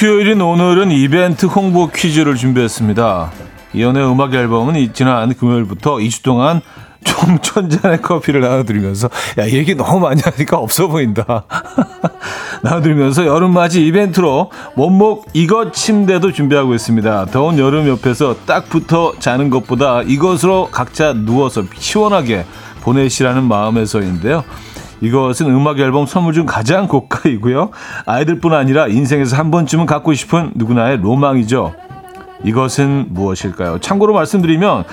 [0.00, 3.32] 수요일인 오늘은 이벤트 홍보 퀴즈를 준비했습니다.
[3.74, 6.62] 이연의 음악 앨범은 지난 금요일부터 2주 동안
[7.04, 11.44] 총 천 잔의 커피를 나눠드리면서 야 얘기 너무 많이 하니까 없어 보인다.
[12.64, 17.26] 나눠드리면서 여름맞이 이벤트로 원목 이것 침대도 준비하고 있습니다.
[17.26, 22.46] 더운 여름 옆에서 딱 붙어 자는 것보다 이것으로 각자 누워서 시원하게
[22.80, 24.44] 보내시라는 마음에서인데요
[25.00, 27.70] 이것은 음악 앨범 선물 중 가장 고가이고요
[28.06, 31.74] 아이들뿐 아니라 인생에서 한 번쯤은 갖고 싶은 누구나의 로망이죠
[32.44, 33.78] 이것은 무엇일까요?
[33.80, 34.84] 참고로 말씀드리면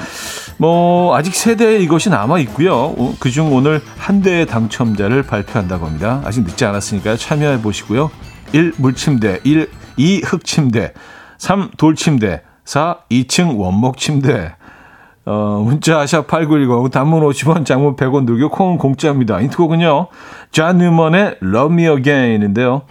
[0.57, 2.95] 뭐 아직 세대에 이것이 남아 있고요.
[3.19, 6.21] 그중 오늘 한 대의 당첨자를 발표한다고 합니다.
[6.25, 8.11] 아직 늦지 않았으니까 참여해 보시고요.
[8.53, 8.73] 1.
[8.77, 9.69] 물침대 1.
[9.97, 10.21] 2.
[10.25, 10.93] 흙침대
[11.37, 11.71] 3.
[11.77, 12.97] 돌침대 4.
[13.11, 14.55] 2층 원목침대
[15.29, 19.41] 어, 문자 샵 8910 단문 50원 장문 100원 들고 콩은 공짜입니다.
[19.41, 20.07] 힌트곡은요.
[20.51, 22.83] 존 뉴먼의 Love Me Again인데요.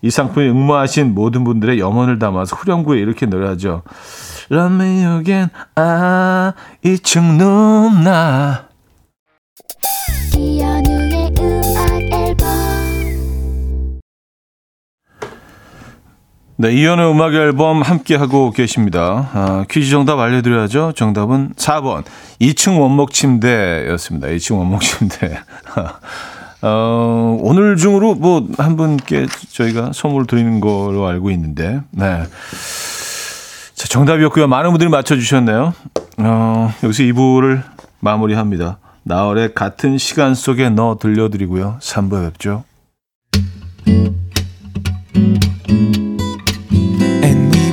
[0.00, 3.82] 이 상품에 응모하신 모든 분들의 염원을 담아서 후렴구에 이렇게 노래하죠.
[4.52, 6.52] Love me again, 아,
[6.84, 8.71] 이층 누나.
[16.62, 19.30] 네, 이현우의 음악 앨범 함께하고 계십니다.
[19.32, 20.92] 아, 퀴즈 정답 알려드려야죠.
[20.94, 22.04] 정답은 4번.
[22.40, 24.28] 2층 원목 침대였습니다.
[24.28, 25.40] 2층 원목 침대.
[26.62, 32.22] 어, 오늘 중으로 뭐 한 분께 저희가 선물 드리는 걸로 알고 있는데, 네.
[33.74, 34.46] 자, 정답이었고요.
[34.46, 35.74] 많은 분들이 맞춰주셨네요.
[36.18, 37.64] 어, 여기서 2부를
[37.98, 38.78] 마무리합니다.
[39.02, 41.78] 나월의 같은 시간 속에 넣어 들려드리고요.
[41.80, 42.62] 3부에 뵙죠.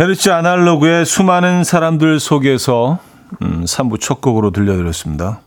[0.00, 3.00] 헤르츠 아날로그의 수많은 사람들 속에서
[3.42, 5.40] 음, 3부 첫 곡으로 들려드렸습니다.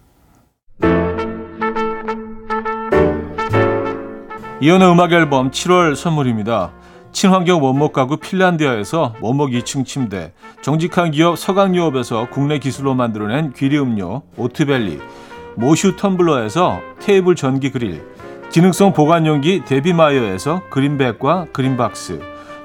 [4.59, 6.73] 이혼의 음악 앨범 7월 선물입니다.
[7.13, 14.21] 친환경 원목 가구 핀란디아에서 원목 2층 침대, 정직한 기업 서강유업에서 국내 기술로 만들어낸 귀리 음료
[14.35, 14.99] 오트벨리,
[15.55, 18.03] 모슈 텀블러에서 테이블 전기 그릴,
[18.51, 22.19] 기능성 보관용기 데비마이어에서 그린백과 그린박스,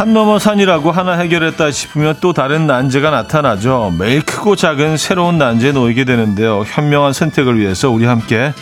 [0.00, 3.94] 산 넘어 산이라고 하나 해결했다 싶으면 또 다른 난제가 나타나죠.
[3.98, 6.62] 매일 크고 작은 새로운 난제에 놓이게 되는데요.
[6.66, 8.54] 현명한 선택을 위해서 우리 함께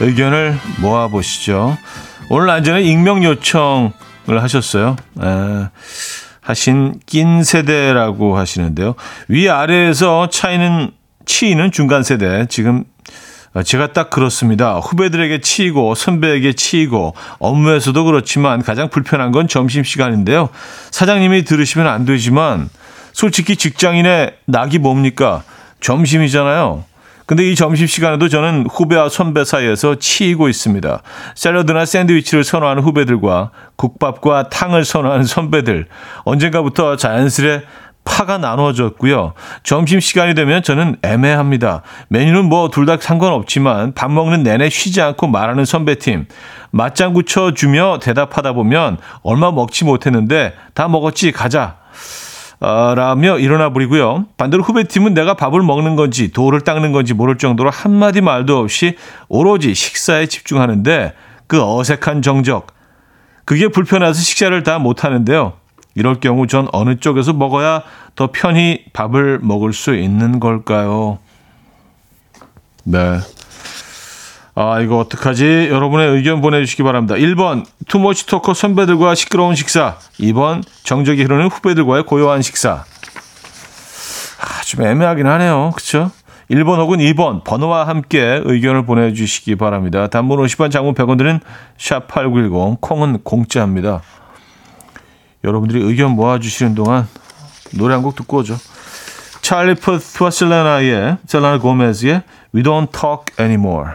[0.00, 1.78] 의견을 모아보시죠.
[2.28, 3.92] 오늘 난제는 익명 요청을
[4.42, 4.96] 하셨어요.
[5.22, 5.68] 에,
[6.42, 8.94] 하신 낀 세대라고 하시는데요.
[9.28, 10.90] 위아래에서 차이는
[11.24, 12.44] 치이는 중간 세대.
[12.50, 12.84] 지금 어,
[13.64, 14.78] 제가 딱 그렇습니다.
[14.78, 20.48] 후배들에게 치이고 선배에게 치이고 업무에서도 그렇지만 가장 불편한 건 점심시간인데요.
[20.90, 22.70] 사장님이 들으시면 안 되지만
[23.12, 25.42] 솔직히 직장인의 낙이 뭡니까?
[25.80, 26.84] 점심이잖아요.
[27.26, 31.02] 근데 이 점심시간에도 저는 후배와 선배 사이에서 치이고 있습니다.
[31.34, 35.86] 샐러드나 샌드위치를 선호하는 후배들과 국밥과 탕을 선호하는 선배들.
[36.24, 37.62] 언젠가부터 자연스레
[38.04, 39.34] 파가 나눠졌고요.
[39.62, 41.82] 점심 시간이 되면 저는 애매합니다.
[42.08, 46.26] 메뉴는 뭐 둘 다 상관없지만 밥 먹는 내내 쉬지 않고 말하는 선배팀.
[46.72, 51.76] 맞장구 쳐주며 대답하다 보면 얼마 먹지 못했는데 다 먹었지 가자.
[52.60, 54.26] 어, 라며 일어나 버리고요.
[54.36, 58.96] 반대로 후배팀은 내가 밥을 먹는 건지 돌을 닦는 건지 모를 정도로 한마디 말도 없이
[59.28, 61.12] 오로지 식사에 집중하는데
[61.48, 62.68] 그 어색한 정적.
[63.44, 65.54] 그게 불편해서 식사를 다 못하는데요.
[65.94, 67.82] 이럴 경우 전 어느 쪽에서 먹어야
[68.14, 71.18] 더 편히 밥을 먹을 수 있는 걸까요?
[72.84, 73.18] 네.
[74.54, 75.68] 아, 이거 어떡하지?
[75.70, 77.14] 여러분의 의견 보내주시기 바랍니다.
[77.14, 79.96] 1번, 투머치 토커 선배들과 시끄러운 식사.
[80.20, 82.84] 2번, 정적이 흐르는 후배들과의 고요한 식사.
[84.40, 85.72] 아, 좀 애매하긴 하네요.
[85.74, 86.10] 그쵸?
[86.50, 90.08] 1번 혹은 2번, 번호와 함께 의견을 보내주시기 바랍니다.
[90.08, 91.40] 단문 50원, 장문 100원 드는
[91.78, 94.02] 샵8910, 콩은 공짜입니다.
[95.44, 97.08] 여러분들이 의견 모아주시는 동안
[97.76, 98.56] 노래 한 곡 듣고 오죠.
[99.40, 102.22] 찰리 푸트와 셀레나의 셀레나 고메즈의
[102.54, 103.90] We Don't Talk Anymore.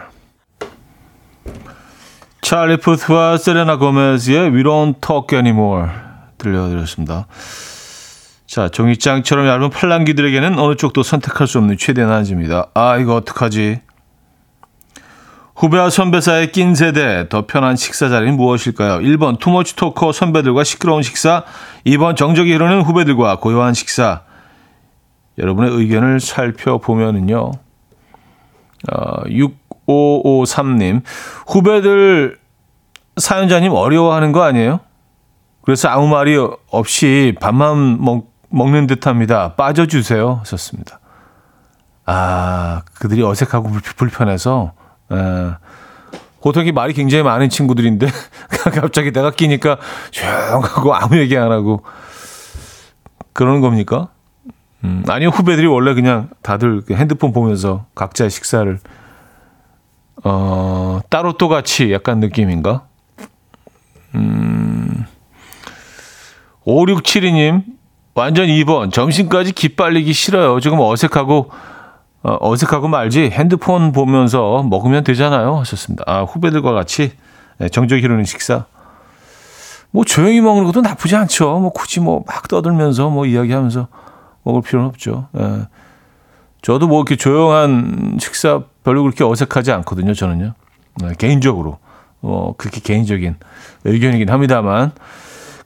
[2.40, 5.88] 찰리 푸트와 셀레나 고메즈의 We Don't Talk Anymore
[6.38, 7.26] 들려드렸습니다.
[8.46, 12.68] 자, 종이장처럼 얇은 팔랑귀들에게는 어느 쪽도 선택할 수 없는 최대 난제입니다.
[12.74, 13.80] 아, 이거 어떡하지?
[15.58, 19.00] 후배와 선배 사이에 낀 세대 더 편한 식사 자리는 무엇일까요?
[19.00, 21.42] 1번 투머치 토커 선배들과 시끄러운 식사
[21.84, 24.22] 2번 정적이 흐르는 후배들과 고요한 식사
[25.36, 27.50] 여러분의 의견을 살펴보면은요
[28.92, 31.02] 어, 6553님
[31.48, 32.38] 후배들
[33.16, 34.78] 사연자님 어려워하는 거 아니에요?
[35.62, 36.38] 그래서 아무 말이
[36.70, 39.54] 없이 밥만 먹, 먹는 듯합니다.
[39.54, 41.00] 빠져주세요 하셨습니다.
[42.06, 44.72] 아 그들이 어색하고 불편해서
[45.12, 45.16] 에,
[46.40, 48.06] 보통 이 말이 굉장히 많은 친구들인데
[48.74, 49.78] 갑자기 내가 끼니까
[50.10, 51.84] 조용하고 아무 얘기 안 하고
[53.32, 54.08] 그러는 겁니까?
[54.84, 58.78] 음, 아니요 후배들이 원래 그냥 다들 그 핸드폰 보면서 각자의 식사를
[60.24, 62.86] 어, 따로 또 같이 약간 느낌인가?
[64.14, 65.04] 음,
[66.64, 67.64] 5672님
[68.14, 70.58] 완전 2번 점심까지 기빨리기 싫어요.
[70.60, 71.50] 지금 어색하고
[72.22, 76.04] 어, 어색하고 말지 핸드폰 보면서 먹으면 되잖아요 하셨습니다.
[76.06, 77.12] 아 후배들과 같이
[77.58, 78.66] 네, 정적 이루는 식사.
[79.90, 81.58] 뭐 조용히 먹는 것도 나쁘지 않죠.
[81.60, 83.88] 뭐 굳이 뭐 막 떠들면서 뭐 이야기하면서
[84.42, 85.28] 먹을 필요는 없죠.
[85.38, 85.66] 예.
[86.62, 90.12] 저도 뭐 이렇게 조용한 식사 별로 그렇게 어색하지 않거든요.
[90.14, 90.54] 저는요.
[90.96, 91.78] 네, 개인적으로
[92.20, 93.36] 뭐 그렇게 개인적인
[93.84, 94.92] 의견이긴 합니다만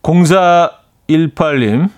[0.02, 1.88] 0418님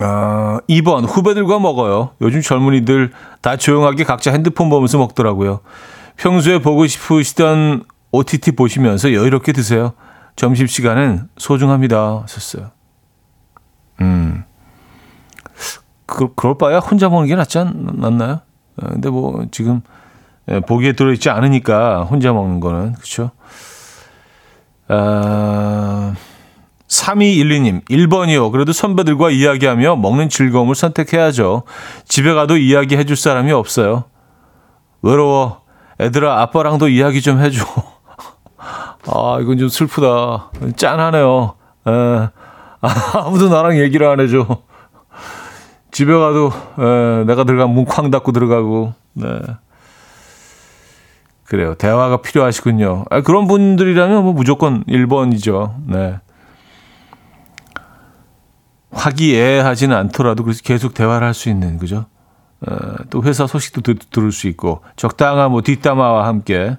[0.00, 2.10] 어, 2번 후배들과 먹어요.
[2.20, 5.60] 요즘 젊은이들 다 조용하게 각자 핸드폰 보면서 먹더라고요.
[6.16, 9.94] 평소에 보고 싶으시던 OTT 보시면서 여유롭게 드세요.
[10.36, 12.22] 점심시간은 소중합니다.
[12.22, 12.70] 하셨어요.
[14.00, 14.44] 음.
[16.04, 18.40] 그, 그럴 바야 혼자 먹는 게 낫지 않, 낫나요?
[18.76, 19.80] 어, 근데 뭐 지금
[20.48, 23.30] 예, 보기에 들어있지 않으니까 혼자 먹는 거는 그렇죠.
[24.88, 26.14] 아...
[27.00, 28.50] 3212님, 1번이요.
[28.52, 31.62] 그래도 선배들과 이야기하며 먹는 즐거움을 선택해야죠.
[32.06, 34.04] 집에 가도 이야기 해 줄 사람이 없어요.
[35.02, 35.60] 외로워.
[36.00, 37.64] 애들아, 아빠랑도 이야기 좀 해줘.
[39.08, 40.50] 아, 이건 좀 슬프다.
[40.76, 41.54] 짠하네요.
[41.86, 42.28] 에,
[43.14, 44.46] 아무도 나랑 얘기를 안 해줘.
[45.92, 48.94] 집에 가도 에, 내가 들어가면 문 쾅 닫고 들어가고.
[49.14, 49.26] 네.
[51.44, 51.74] 그래요.
[51.76, 53.04] 대화가 필요하시군요.
[53.10, 55.74] 아, 그런 분들이라면 뭐 무조건 1번이죠.
[55.86, 56.16] 네.
[58.96, 62.06] 화기애애하지는 않더라도 그래서 계속 대화를 할 수 있는 그죠?
[62.66, 62.74] 어,
[63.10, 66.78] 또 회사 소식도 들, 들을 수 있고 적당한 뭐 뒷담화와 함께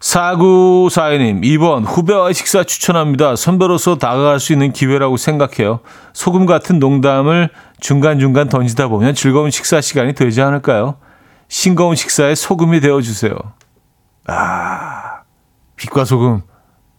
[0.00, 3.36] 사구사이님 2번 후배와의 식사 추천합니다.
[3.36, 5.80] 선배로서 다가갈 수 있는 기회라고 생각해요.
[6.12, 10.96] 소금 같은 농담을 중간중간 던지다 보면 즐거운 식사 시간이 되지 않을까요?
[11.48, 13.34] 싱거운 식사에 소금이 되어 주세요.
[14.26, 15.22] 아,
[15.76, 16.42] 빛과 소금.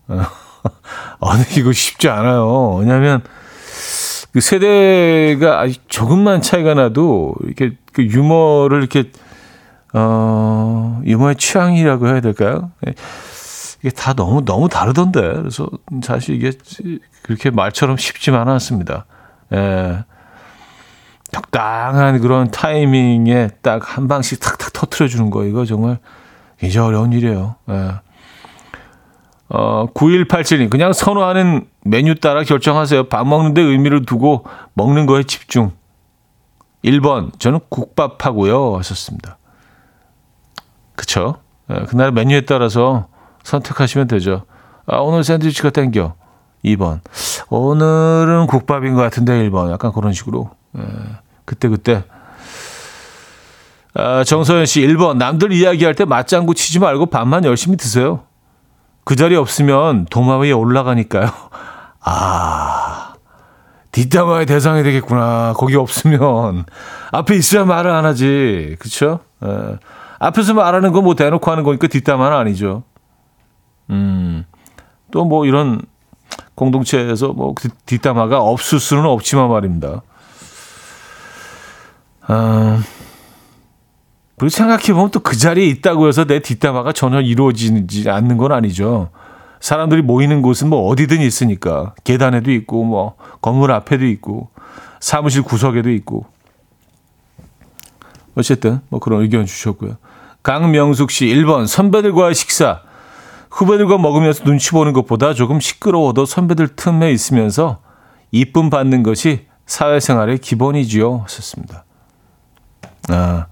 [0.10, 2.76] 어, 이거 쉽지 않아요.
[2.76, 3.24] 왜냐하면
[4.32, 9.11] 그 세대가 아주 조금만 차이가 나도 이렇게 그 유머를 이렇게
[9.93, 12.71] 어 유머의 취향이라고 해야 될까요?
[12.88, 12.93] 예.
[13.82, 15.67] 이게 다 너무 너무 다르던데 그래서
[16.03, 16.51] 사실 이게
[17.23, 19.05] 그렇게 말처럼 쉽지만은 않습니다.
[19.53, 20.03] 예.
[21.32, 25.99] 적당한 그런 타이밍에 딱 한 방씩 탁탁 터트려 주는 거 이거 정말
[26.59, 27.55] 굉장히 어려운 일이에요.
[27.69, 27.93] 예.
[29.50, 33.10] 어, 9187님, 그냥 선호하는 메뉴 따라 결정하세요.
[33.10, 35.72] 밥 먹는데 의미를 두고 먹는 거에 집중.
[36.84, 38.78] 1번, 저는 국밥하고요.
[38.78, 39.38] 하셨습니다.
[40.95, 41.38] 그쵸?
[41.72, 43.08] 예, 그날 메뉴에 따라서
[43.43, 44.43] 선택하시면 되죠.
[44.86, 46.14] 아, 오늘 샌드위치가 땡겨.
[46.66, 47.00] 2번.
[47.50, 49.72] 오늘은 국밥인 것 같은데 1번.
[49.72, 50.52] 약간 그런 식으로.
[50.78, 50.82] 예,
[51.45, 52.04] 그때그때.
[53.95, 55.18] 아, 정서연 씨 1번.
[55.18, 58.24] 남들 이야기할 때 맞장구 치지 말고 밥만 열심히 드세요.
[59.10, 61.32] 그 자리 없으면 도마 위에 올라가니까요.
[62.05, 63.16] 아,
[63.91, 65.53] 뒷담화의 대상이 되겠구나.
[65.57, 66.66] 거기 없으면.
[67.12, 68.76] 앞에 있어야 말을 안 하지.
[68.78, 69.22] 그쵸?
[69.43, 69.80] 예.
[70.20, 72.84] 앞에서 말하는 건 뭐 대놓고 하는 거니까 뒷담화는 아니죠.
[73.89, 74.45] 음,
[75.10, 75.82] 또 뭐 이런
[76.53, 77.55] 공동체에서 뭐
[77.88, 80.03] 뒷담화가 없을 수는 없지만 말입니다.
[82.28, 82.80] 아,
[84.40, 89.10] 그리고 생각해보면 또 그 자리에 있다고 해서 내 뒷담화가 전혀 이루어지지 않는 건 아니죠.
[89.60, 91.94] 사람들이 모이는 곳은 뭐 어디든 있으니까.
[92.04, 94.50] 계단에도 있고, 뭐, 건물 앞에도 있고,
[95.02, 96.26] 사무실 구석에도 있고.
[98.36, 99.98] 어쨌든, 뭐 그런 의견 주셨고요.
[100.42, 102.82] 강명숙 씨, 1번, 선배들과의 식사.
[103.52, 107.80] 후배들과 먹으면서 눈치 보는 것보다 조금 시끄러워도 선배들 틈에 있으면서
[108.32, 111.24] 이쁨 받는 것이 사회생활의 기본이지요.
[111.24, 111.84] 하셨습니다.
[113.10, 113.48] 아,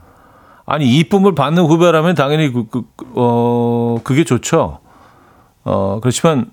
[0.67, 2.83] 아니, 이쁨을 받는 후배라면 당연히 그, 그,
[3.15, 4.79] 어, 그게 좋죠.
[5.63, 6.51] 어, 그렇지만,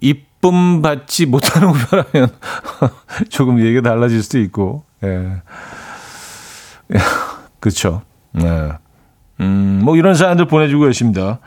[0.00, 2.30] 이쁨 받지 못하는 후배라면
[3.28, 5.42] 조금 얘기가 달라질 수도 있고, 예.
[7.60, 8.00] 그렇죠.
[8.32, 8.70] 네.
[9.40, 11.40] 음, 뭐 이런 사연들 보내주고 계십니다.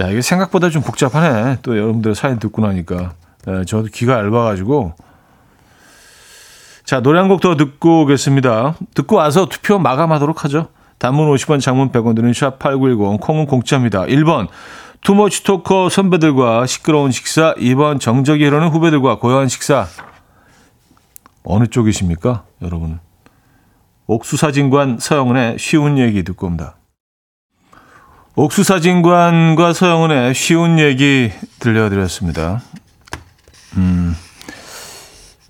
[0.00, 1.58] 야, 이게 생각보다 좀 복잡하네.
[1.62, 3.12] 또 여러분들 사연 듣고 나니까.
[3.46, 4.94] 예, 저도 귀가 얇아가지고.
[6.92, 8.74] 자, 노래 한 곡 더 듣고 오겠습니다.
[8.94, 10.68] 듣고 와서 투표 마감하도록 하죠.
[10.98, 14.02] 단문 50원, 장문 100원 드는 샵8910, 콩은 공짜입니다.
[14.02, 14.48] 1번,
[15.00, 17.54] 투머치 토커 선배들과 시끄러운 식사.
[17.54, 19.86] 2번, 정적이 흐르는 후배들과 고요한 식사.
[21.44, 23.00] 어느 쪽이십니까, 여러분?
[24.06, 26.76] 옥수사진관 서영은의 쉬운 얘기 듣고 옵니다.
[28.34, 32.60] 옥수사진관과 서영은의 쉬운 얘기 들려드렸습니다.
[33.78, 34.14] 음,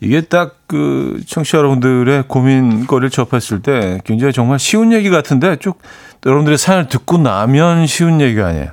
[0.03, 5.78] 이게 딱 그 청취자 여러분들의 고민거리를 접했을 때 굉장히 정말 쉬운 얘기 같은데 쭉
[6.24, 8.70] 여러분들의 사연을 듣고 나면 쉬운 얘기가 아니에요.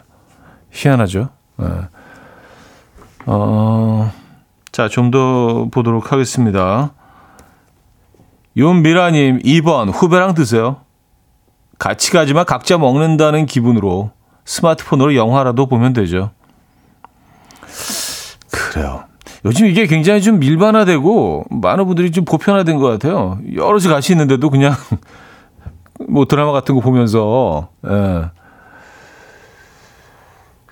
[0.71, 1.27] 희한하죠.
[1.57, 1.65] 네.
[3.25, 4.13] 어,
[4.71, 6.93] 자, 좀 더 보도록 하겠습니다.
[8.55, 10.77] 윤미라님, 2번, 후배랑 드세요.
[11.80, 14.11] 같이 가지만 각자 먹는다는 기분으로
[14.45, 16.32] 스마트폰으로 영화라도 보면 되죠.
[18.49, 19.03] 그래요.
[19.46, 23.40] 요즘 이게 굉장히 좀 밀반화되고 많은 분들이 좀 보편화된 것 같아요.
[23.56, 24.74] 여럿이 같이 있는데도 그냥
[26.10, 28.26] 뭐 드라마 같은 거 보면서 예.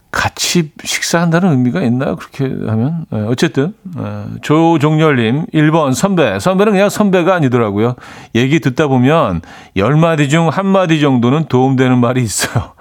[0.10, 2.16] 같이 식사한다는 의미가 있나요?
[2.16, 3.18] 그렇게 하면 예.
[3.28, 4.26] 어쨌든 예.
[4.42, 7.96] 조종렬님 1번 선배 선배는 그냥 선배가 아니더라고요.
[8.36, 9.42] 얘기 듣다 보면
[9.76, 12.74] 10마디 중 한 마디 정도는 도움되는 말이 있어요.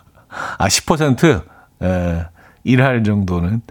[0.58, 1.42] 아10%
[1.82, 2.26] 예.
[2.64, 3.62] 일할 정도는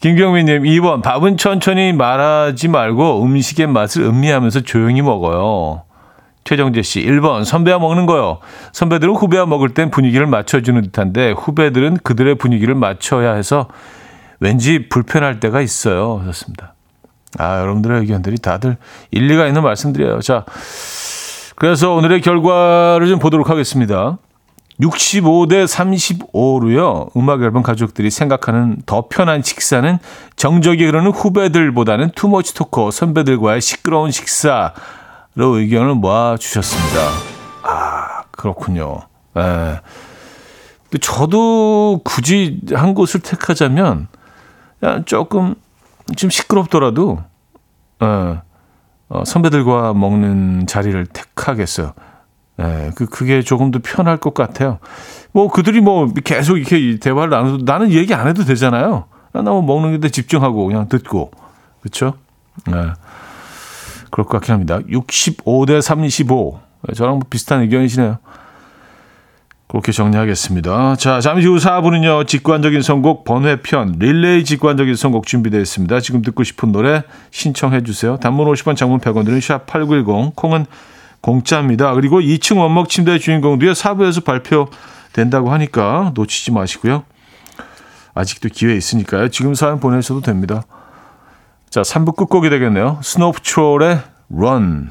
[0.00, 1.02] 김경민님, 2번.
[1.02, 5.82] 밥은 천천히 말하지 말고 음식의 맛을 음미하면서 조용히 먹어요.
[6.44, 7.44] 최정재 씨, 1번.
[7.44, 8.38] 선배와 먹는 거요.
[8.72, 13.66] 선배들은 후배와 먹을 땐 분위기를 맞춰주는 듯한데 후배들은 그들의 분위기를 맞춰야 해서
[14.38, 16.18] 왠지 불편할 때가 있어요.
[16.20, 16.74] 하셨습니다.
[17.36, 18.76] 아, 여러분들의 의견들이 다들
[19.10, 20.20] 일리가 있는 말씀드려요.
[20.20, 20.44] 자,
[21.56, 24.18] 그래서 오늘의 결과를 좀 보도록 하겠습니다.
[24.80, 27.14] 65대 35로요.
[27.16, 29.98] 음악 앨범 가족들이 생각하는 더 편한 식사는
[30.36, 34.70] 정적이 흐르는 후배들보다는 투머치 토커 선배들과의 시끄러운 식사로
[35.38, 37.00] 의견을 모아 주셨습니다.
[37.62, 39.00] 아, 그렇군요.
[39.36, 39.80] 예.
[41.00, 44.06] 저도 굳이 한 곳을 택하자면
[45.06, 45.54] 조금
[46.16, 47.18] 좀 시끄럽더라도
[48.02, 48.40] 예.
[49.10, 51.94] 어, 선배들과 먹는 자리를 택하겠어요.
[52.60, 54.78] 예, 그, 그게 조금 더 편할 것 같아요.
[55.32, 59.04] 뭐, 그들이 뭐, 계속 이렇게 대화를 나눠도 나는 얘기 안 해도 되잖아요.
[59.32, 61.30] 나뭐 먹는 데 집중하고 그냥 듣고.
[61.82, 62.14] 그쵸?
[62.68, 62.72] 예.
[64.10, 64.80] 그럴 것 같긴 합니다.
[64.80, 66.60] 65대 35.
[66.88, 68.18] 예, 저랑 뭐 비슷한 의견이시네요.
[69.68, 70.96] 그렇게 정리하겠습니다.
[70.96, 76.00] 자, 잠시 후 4부는요, 직관적인 선곡 번외편, 릴레이 직관적인 선곡 준비되어 있습니다.
[76.00, 78.16] 지금 듣고 싶은 노래 신청해 주세요.
[78.16, 80.64] 단문 50원, 장문 100원 드는 샵8910, 콩은
[81.20, 81.94] 공짜입니다.
[81.94, 87.04] 그리고 2층 원목 침대 주인공도요, 4부에서 발표된다고 하니까 놓치지 마시고요.
[88.14, 89.28] 아직도 기회 있으니까요.
[89.28, 90.62] 지금 사연 보내셔도 됩니다.
[91.70, 92.98] 자, 3부 끝곡이 되겠네요.
[93.02, 94.00] Snow Patrol의
[94.34, 94.88] Run.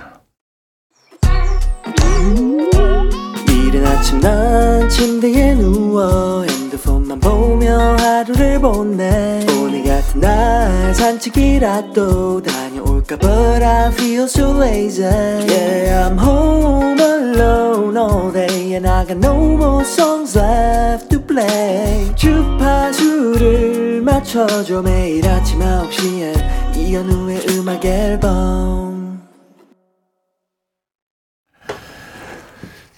[3.49, 12.66] 이른 아침 난 침대에 누워 핸드폰만 보며 하루를 보내 오늘 같은 날 산책이라도 다
[13.07, 19.17] 녀올까 But I feel so lazy Yeah I'm home alone all day And I got
[19.17, 28.97] no more songs left to play 주파수를 맞춰줘 매일 아침 9시에 이현우의 음악 앨범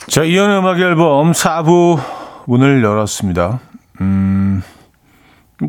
[0.08, 2.00] 자, 이연의 음악 앨범 4부
[2.46, 3.60] 문을 열었습니다.
[4.02, 4.64] 음,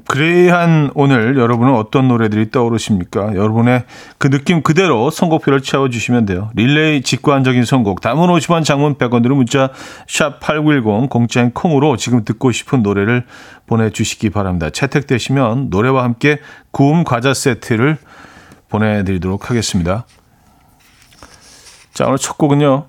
[0.06, 3.34] 그레이한 오늘 여러분은 어떤 노래들이 떠오르십니까?
[3.34, 3.84] 여러분의
[4.18, 6.50] 그 느낌 그대로 선곡표를 채워주시면 돼요.
[6.54, 9.70] 릴레이 직관적인 선곡, 담은 50원, 장문 100원으로 문자
[10.06, 13.26] 샵 8910, 공짜인 콩으로 지금 듣고 싶은 노래를
[13.66, 14.70] 보내주시기 바랍니다.
[14.70, 16.38] 채택되시면 노래와 함께
[16.70, 17.98] 구움 과자 세트를
[18.68, 20.06] 보내드리도록 하겠습니다.
[21.92, 22.86] 자, 오늘 첫 곡은요.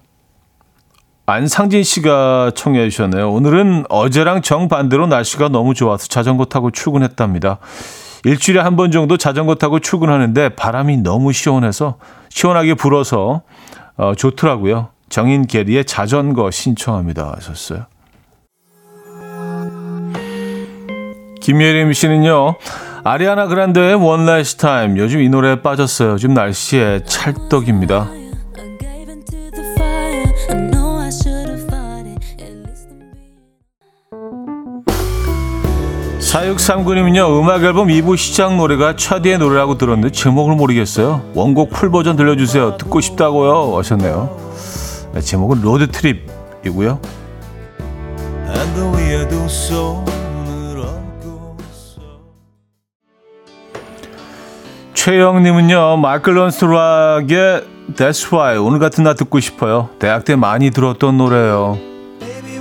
[1.25, 3.31] 안상진 씨가 청해 주셨네요.
[3.31, 7.59] 오늘은 어제랑 정반대로 날씨가 너무 좋아서 자전거 타고 출근했답니다.
[8.25, 11.97] 일주일에 한 번 정도 자전거 타고 출근하는데 바람이 너무 시원해서
[12.29, 13.41] 시원하게 불어서
[13.97, 14.89] 어, 좋더라고요.
[15.09, 17.33] 정인 게리의 자전거 신청합니다.
[17.35, 17.85] 하셨어요.
[21.41, 22.55] 김예림 씨는요.
[23.03, 24.65] 아리아나 그란데의 One Last
[24.97, 26.11] 요즘 이 노래에 빠졌어요.
[26.11, 28.20] 요즘 날씨에 찰떡입니다.
[36.31, 41.29] 4639님은요, 음악 앨범 2부 시작 노래가 차디의 노래라고 들었는데 제목을 모르겠어요.
[41.33, 42.77] 원곡 full 버전 들려주세요.
[42.77, 43.77] 듣고 싶다고요.
[43.77, 44.37] 하셨네요.
[45.13, 47.01] 네, 제목은 Road Trip이고요.
[54.93, 57.65] 최영님은요, Michael Learns to Rock의
[57.95, 59.89] That's Why 오늘 같은 날 듣고 싶어요.
[59.99, 61.77] 대학 때 많이 들었던 노래예요.
[62.21, 62.59] Baby,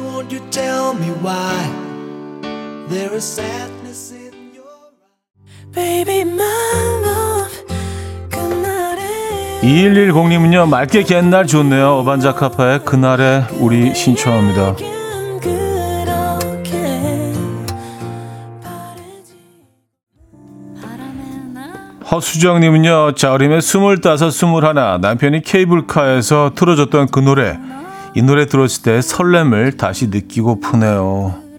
[2.91, 5.73] there is sadness in your eyes?
[5.73, 6.43] Baby, my
[7.05, 7.65] love,
[8.29, 11.99] 그날의 2110님은요, 맑게 갠날 좋네요.
[11.99, 14.75] 어반자카파의 그날의 우리 신청합니다.
[22.11, 27.57] 허수정님은요, 자우림의 스물다섯, 스물하나, 남편이 케이블카에서 틀어줬던 그 노래.
[28.17, 31.50] 이 노래 들었을 때 설렘을 다시 느끼고 푸네요.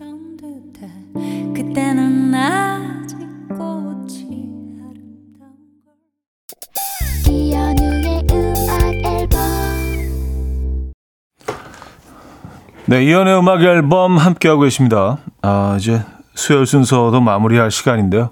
[12.91, 15.19] 네, 이연의 음악 앨범 함께하고 계십니다.
[15.41, 16.03] 아, 이제
[16.35, 18.31] 수요일 순서도 마무리할 시간인데요.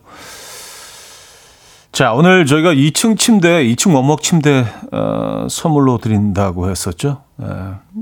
[1.94, 7.22] 자, 오늘 저희가 2층 침대, 2층 원목 침대 어, 선물로 드린다고 했었죠.
[7.42, 7.46] 에,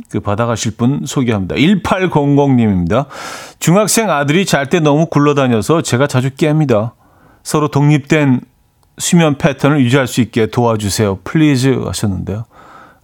[0.10, 1.54] 그 받아가실 분 소개합니다.
[1.54, 3.06] 1800님입니다.
[3.60, 6.94] 중학생 아들이 잘 때 너무 굴러다녀서 제가 자주 깹니다.
[7.44, 8.42] 서로 독립된
[8.98, 11.20] 수면 패턴을 유지할 수 있게 도와주세요.
[11.24, 12.46] please 하셨는데요.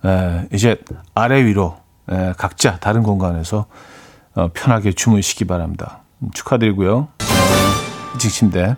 [0.06, 0.78] 에, 이제
[1.14, 3.66] 아래 위로 에, 각자 다른 공간에서
[4.36, 6.00] 어, 편하게 주무시기 바랍니다.
[6.20, 7.08] 음, 축하드리고요.
[8.16, 8.76] 2층 침대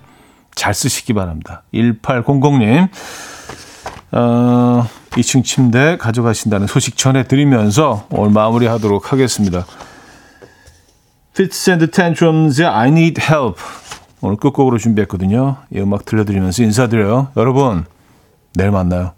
[0.54, 1.64] 잘 쓰시기 바랍니다.
[1.74, 2.90] 1800님,
[4.12, 9.66] 어, 2층 침대 가져가신다는 소식 전해드리면서 오늘 마무리 하도록 하겠습니다.
[11.32, 13.60] Fits and Tantrums의 I Need Help
[14.22, 15.58] 오늘 끝곡으로 준비했거든요.
[15.72, 17.30] 이 음악 들려드리면서 인사드려요.
[17.36, 17.86] 여러분,
[18.54, 19.14] 내일 만나요.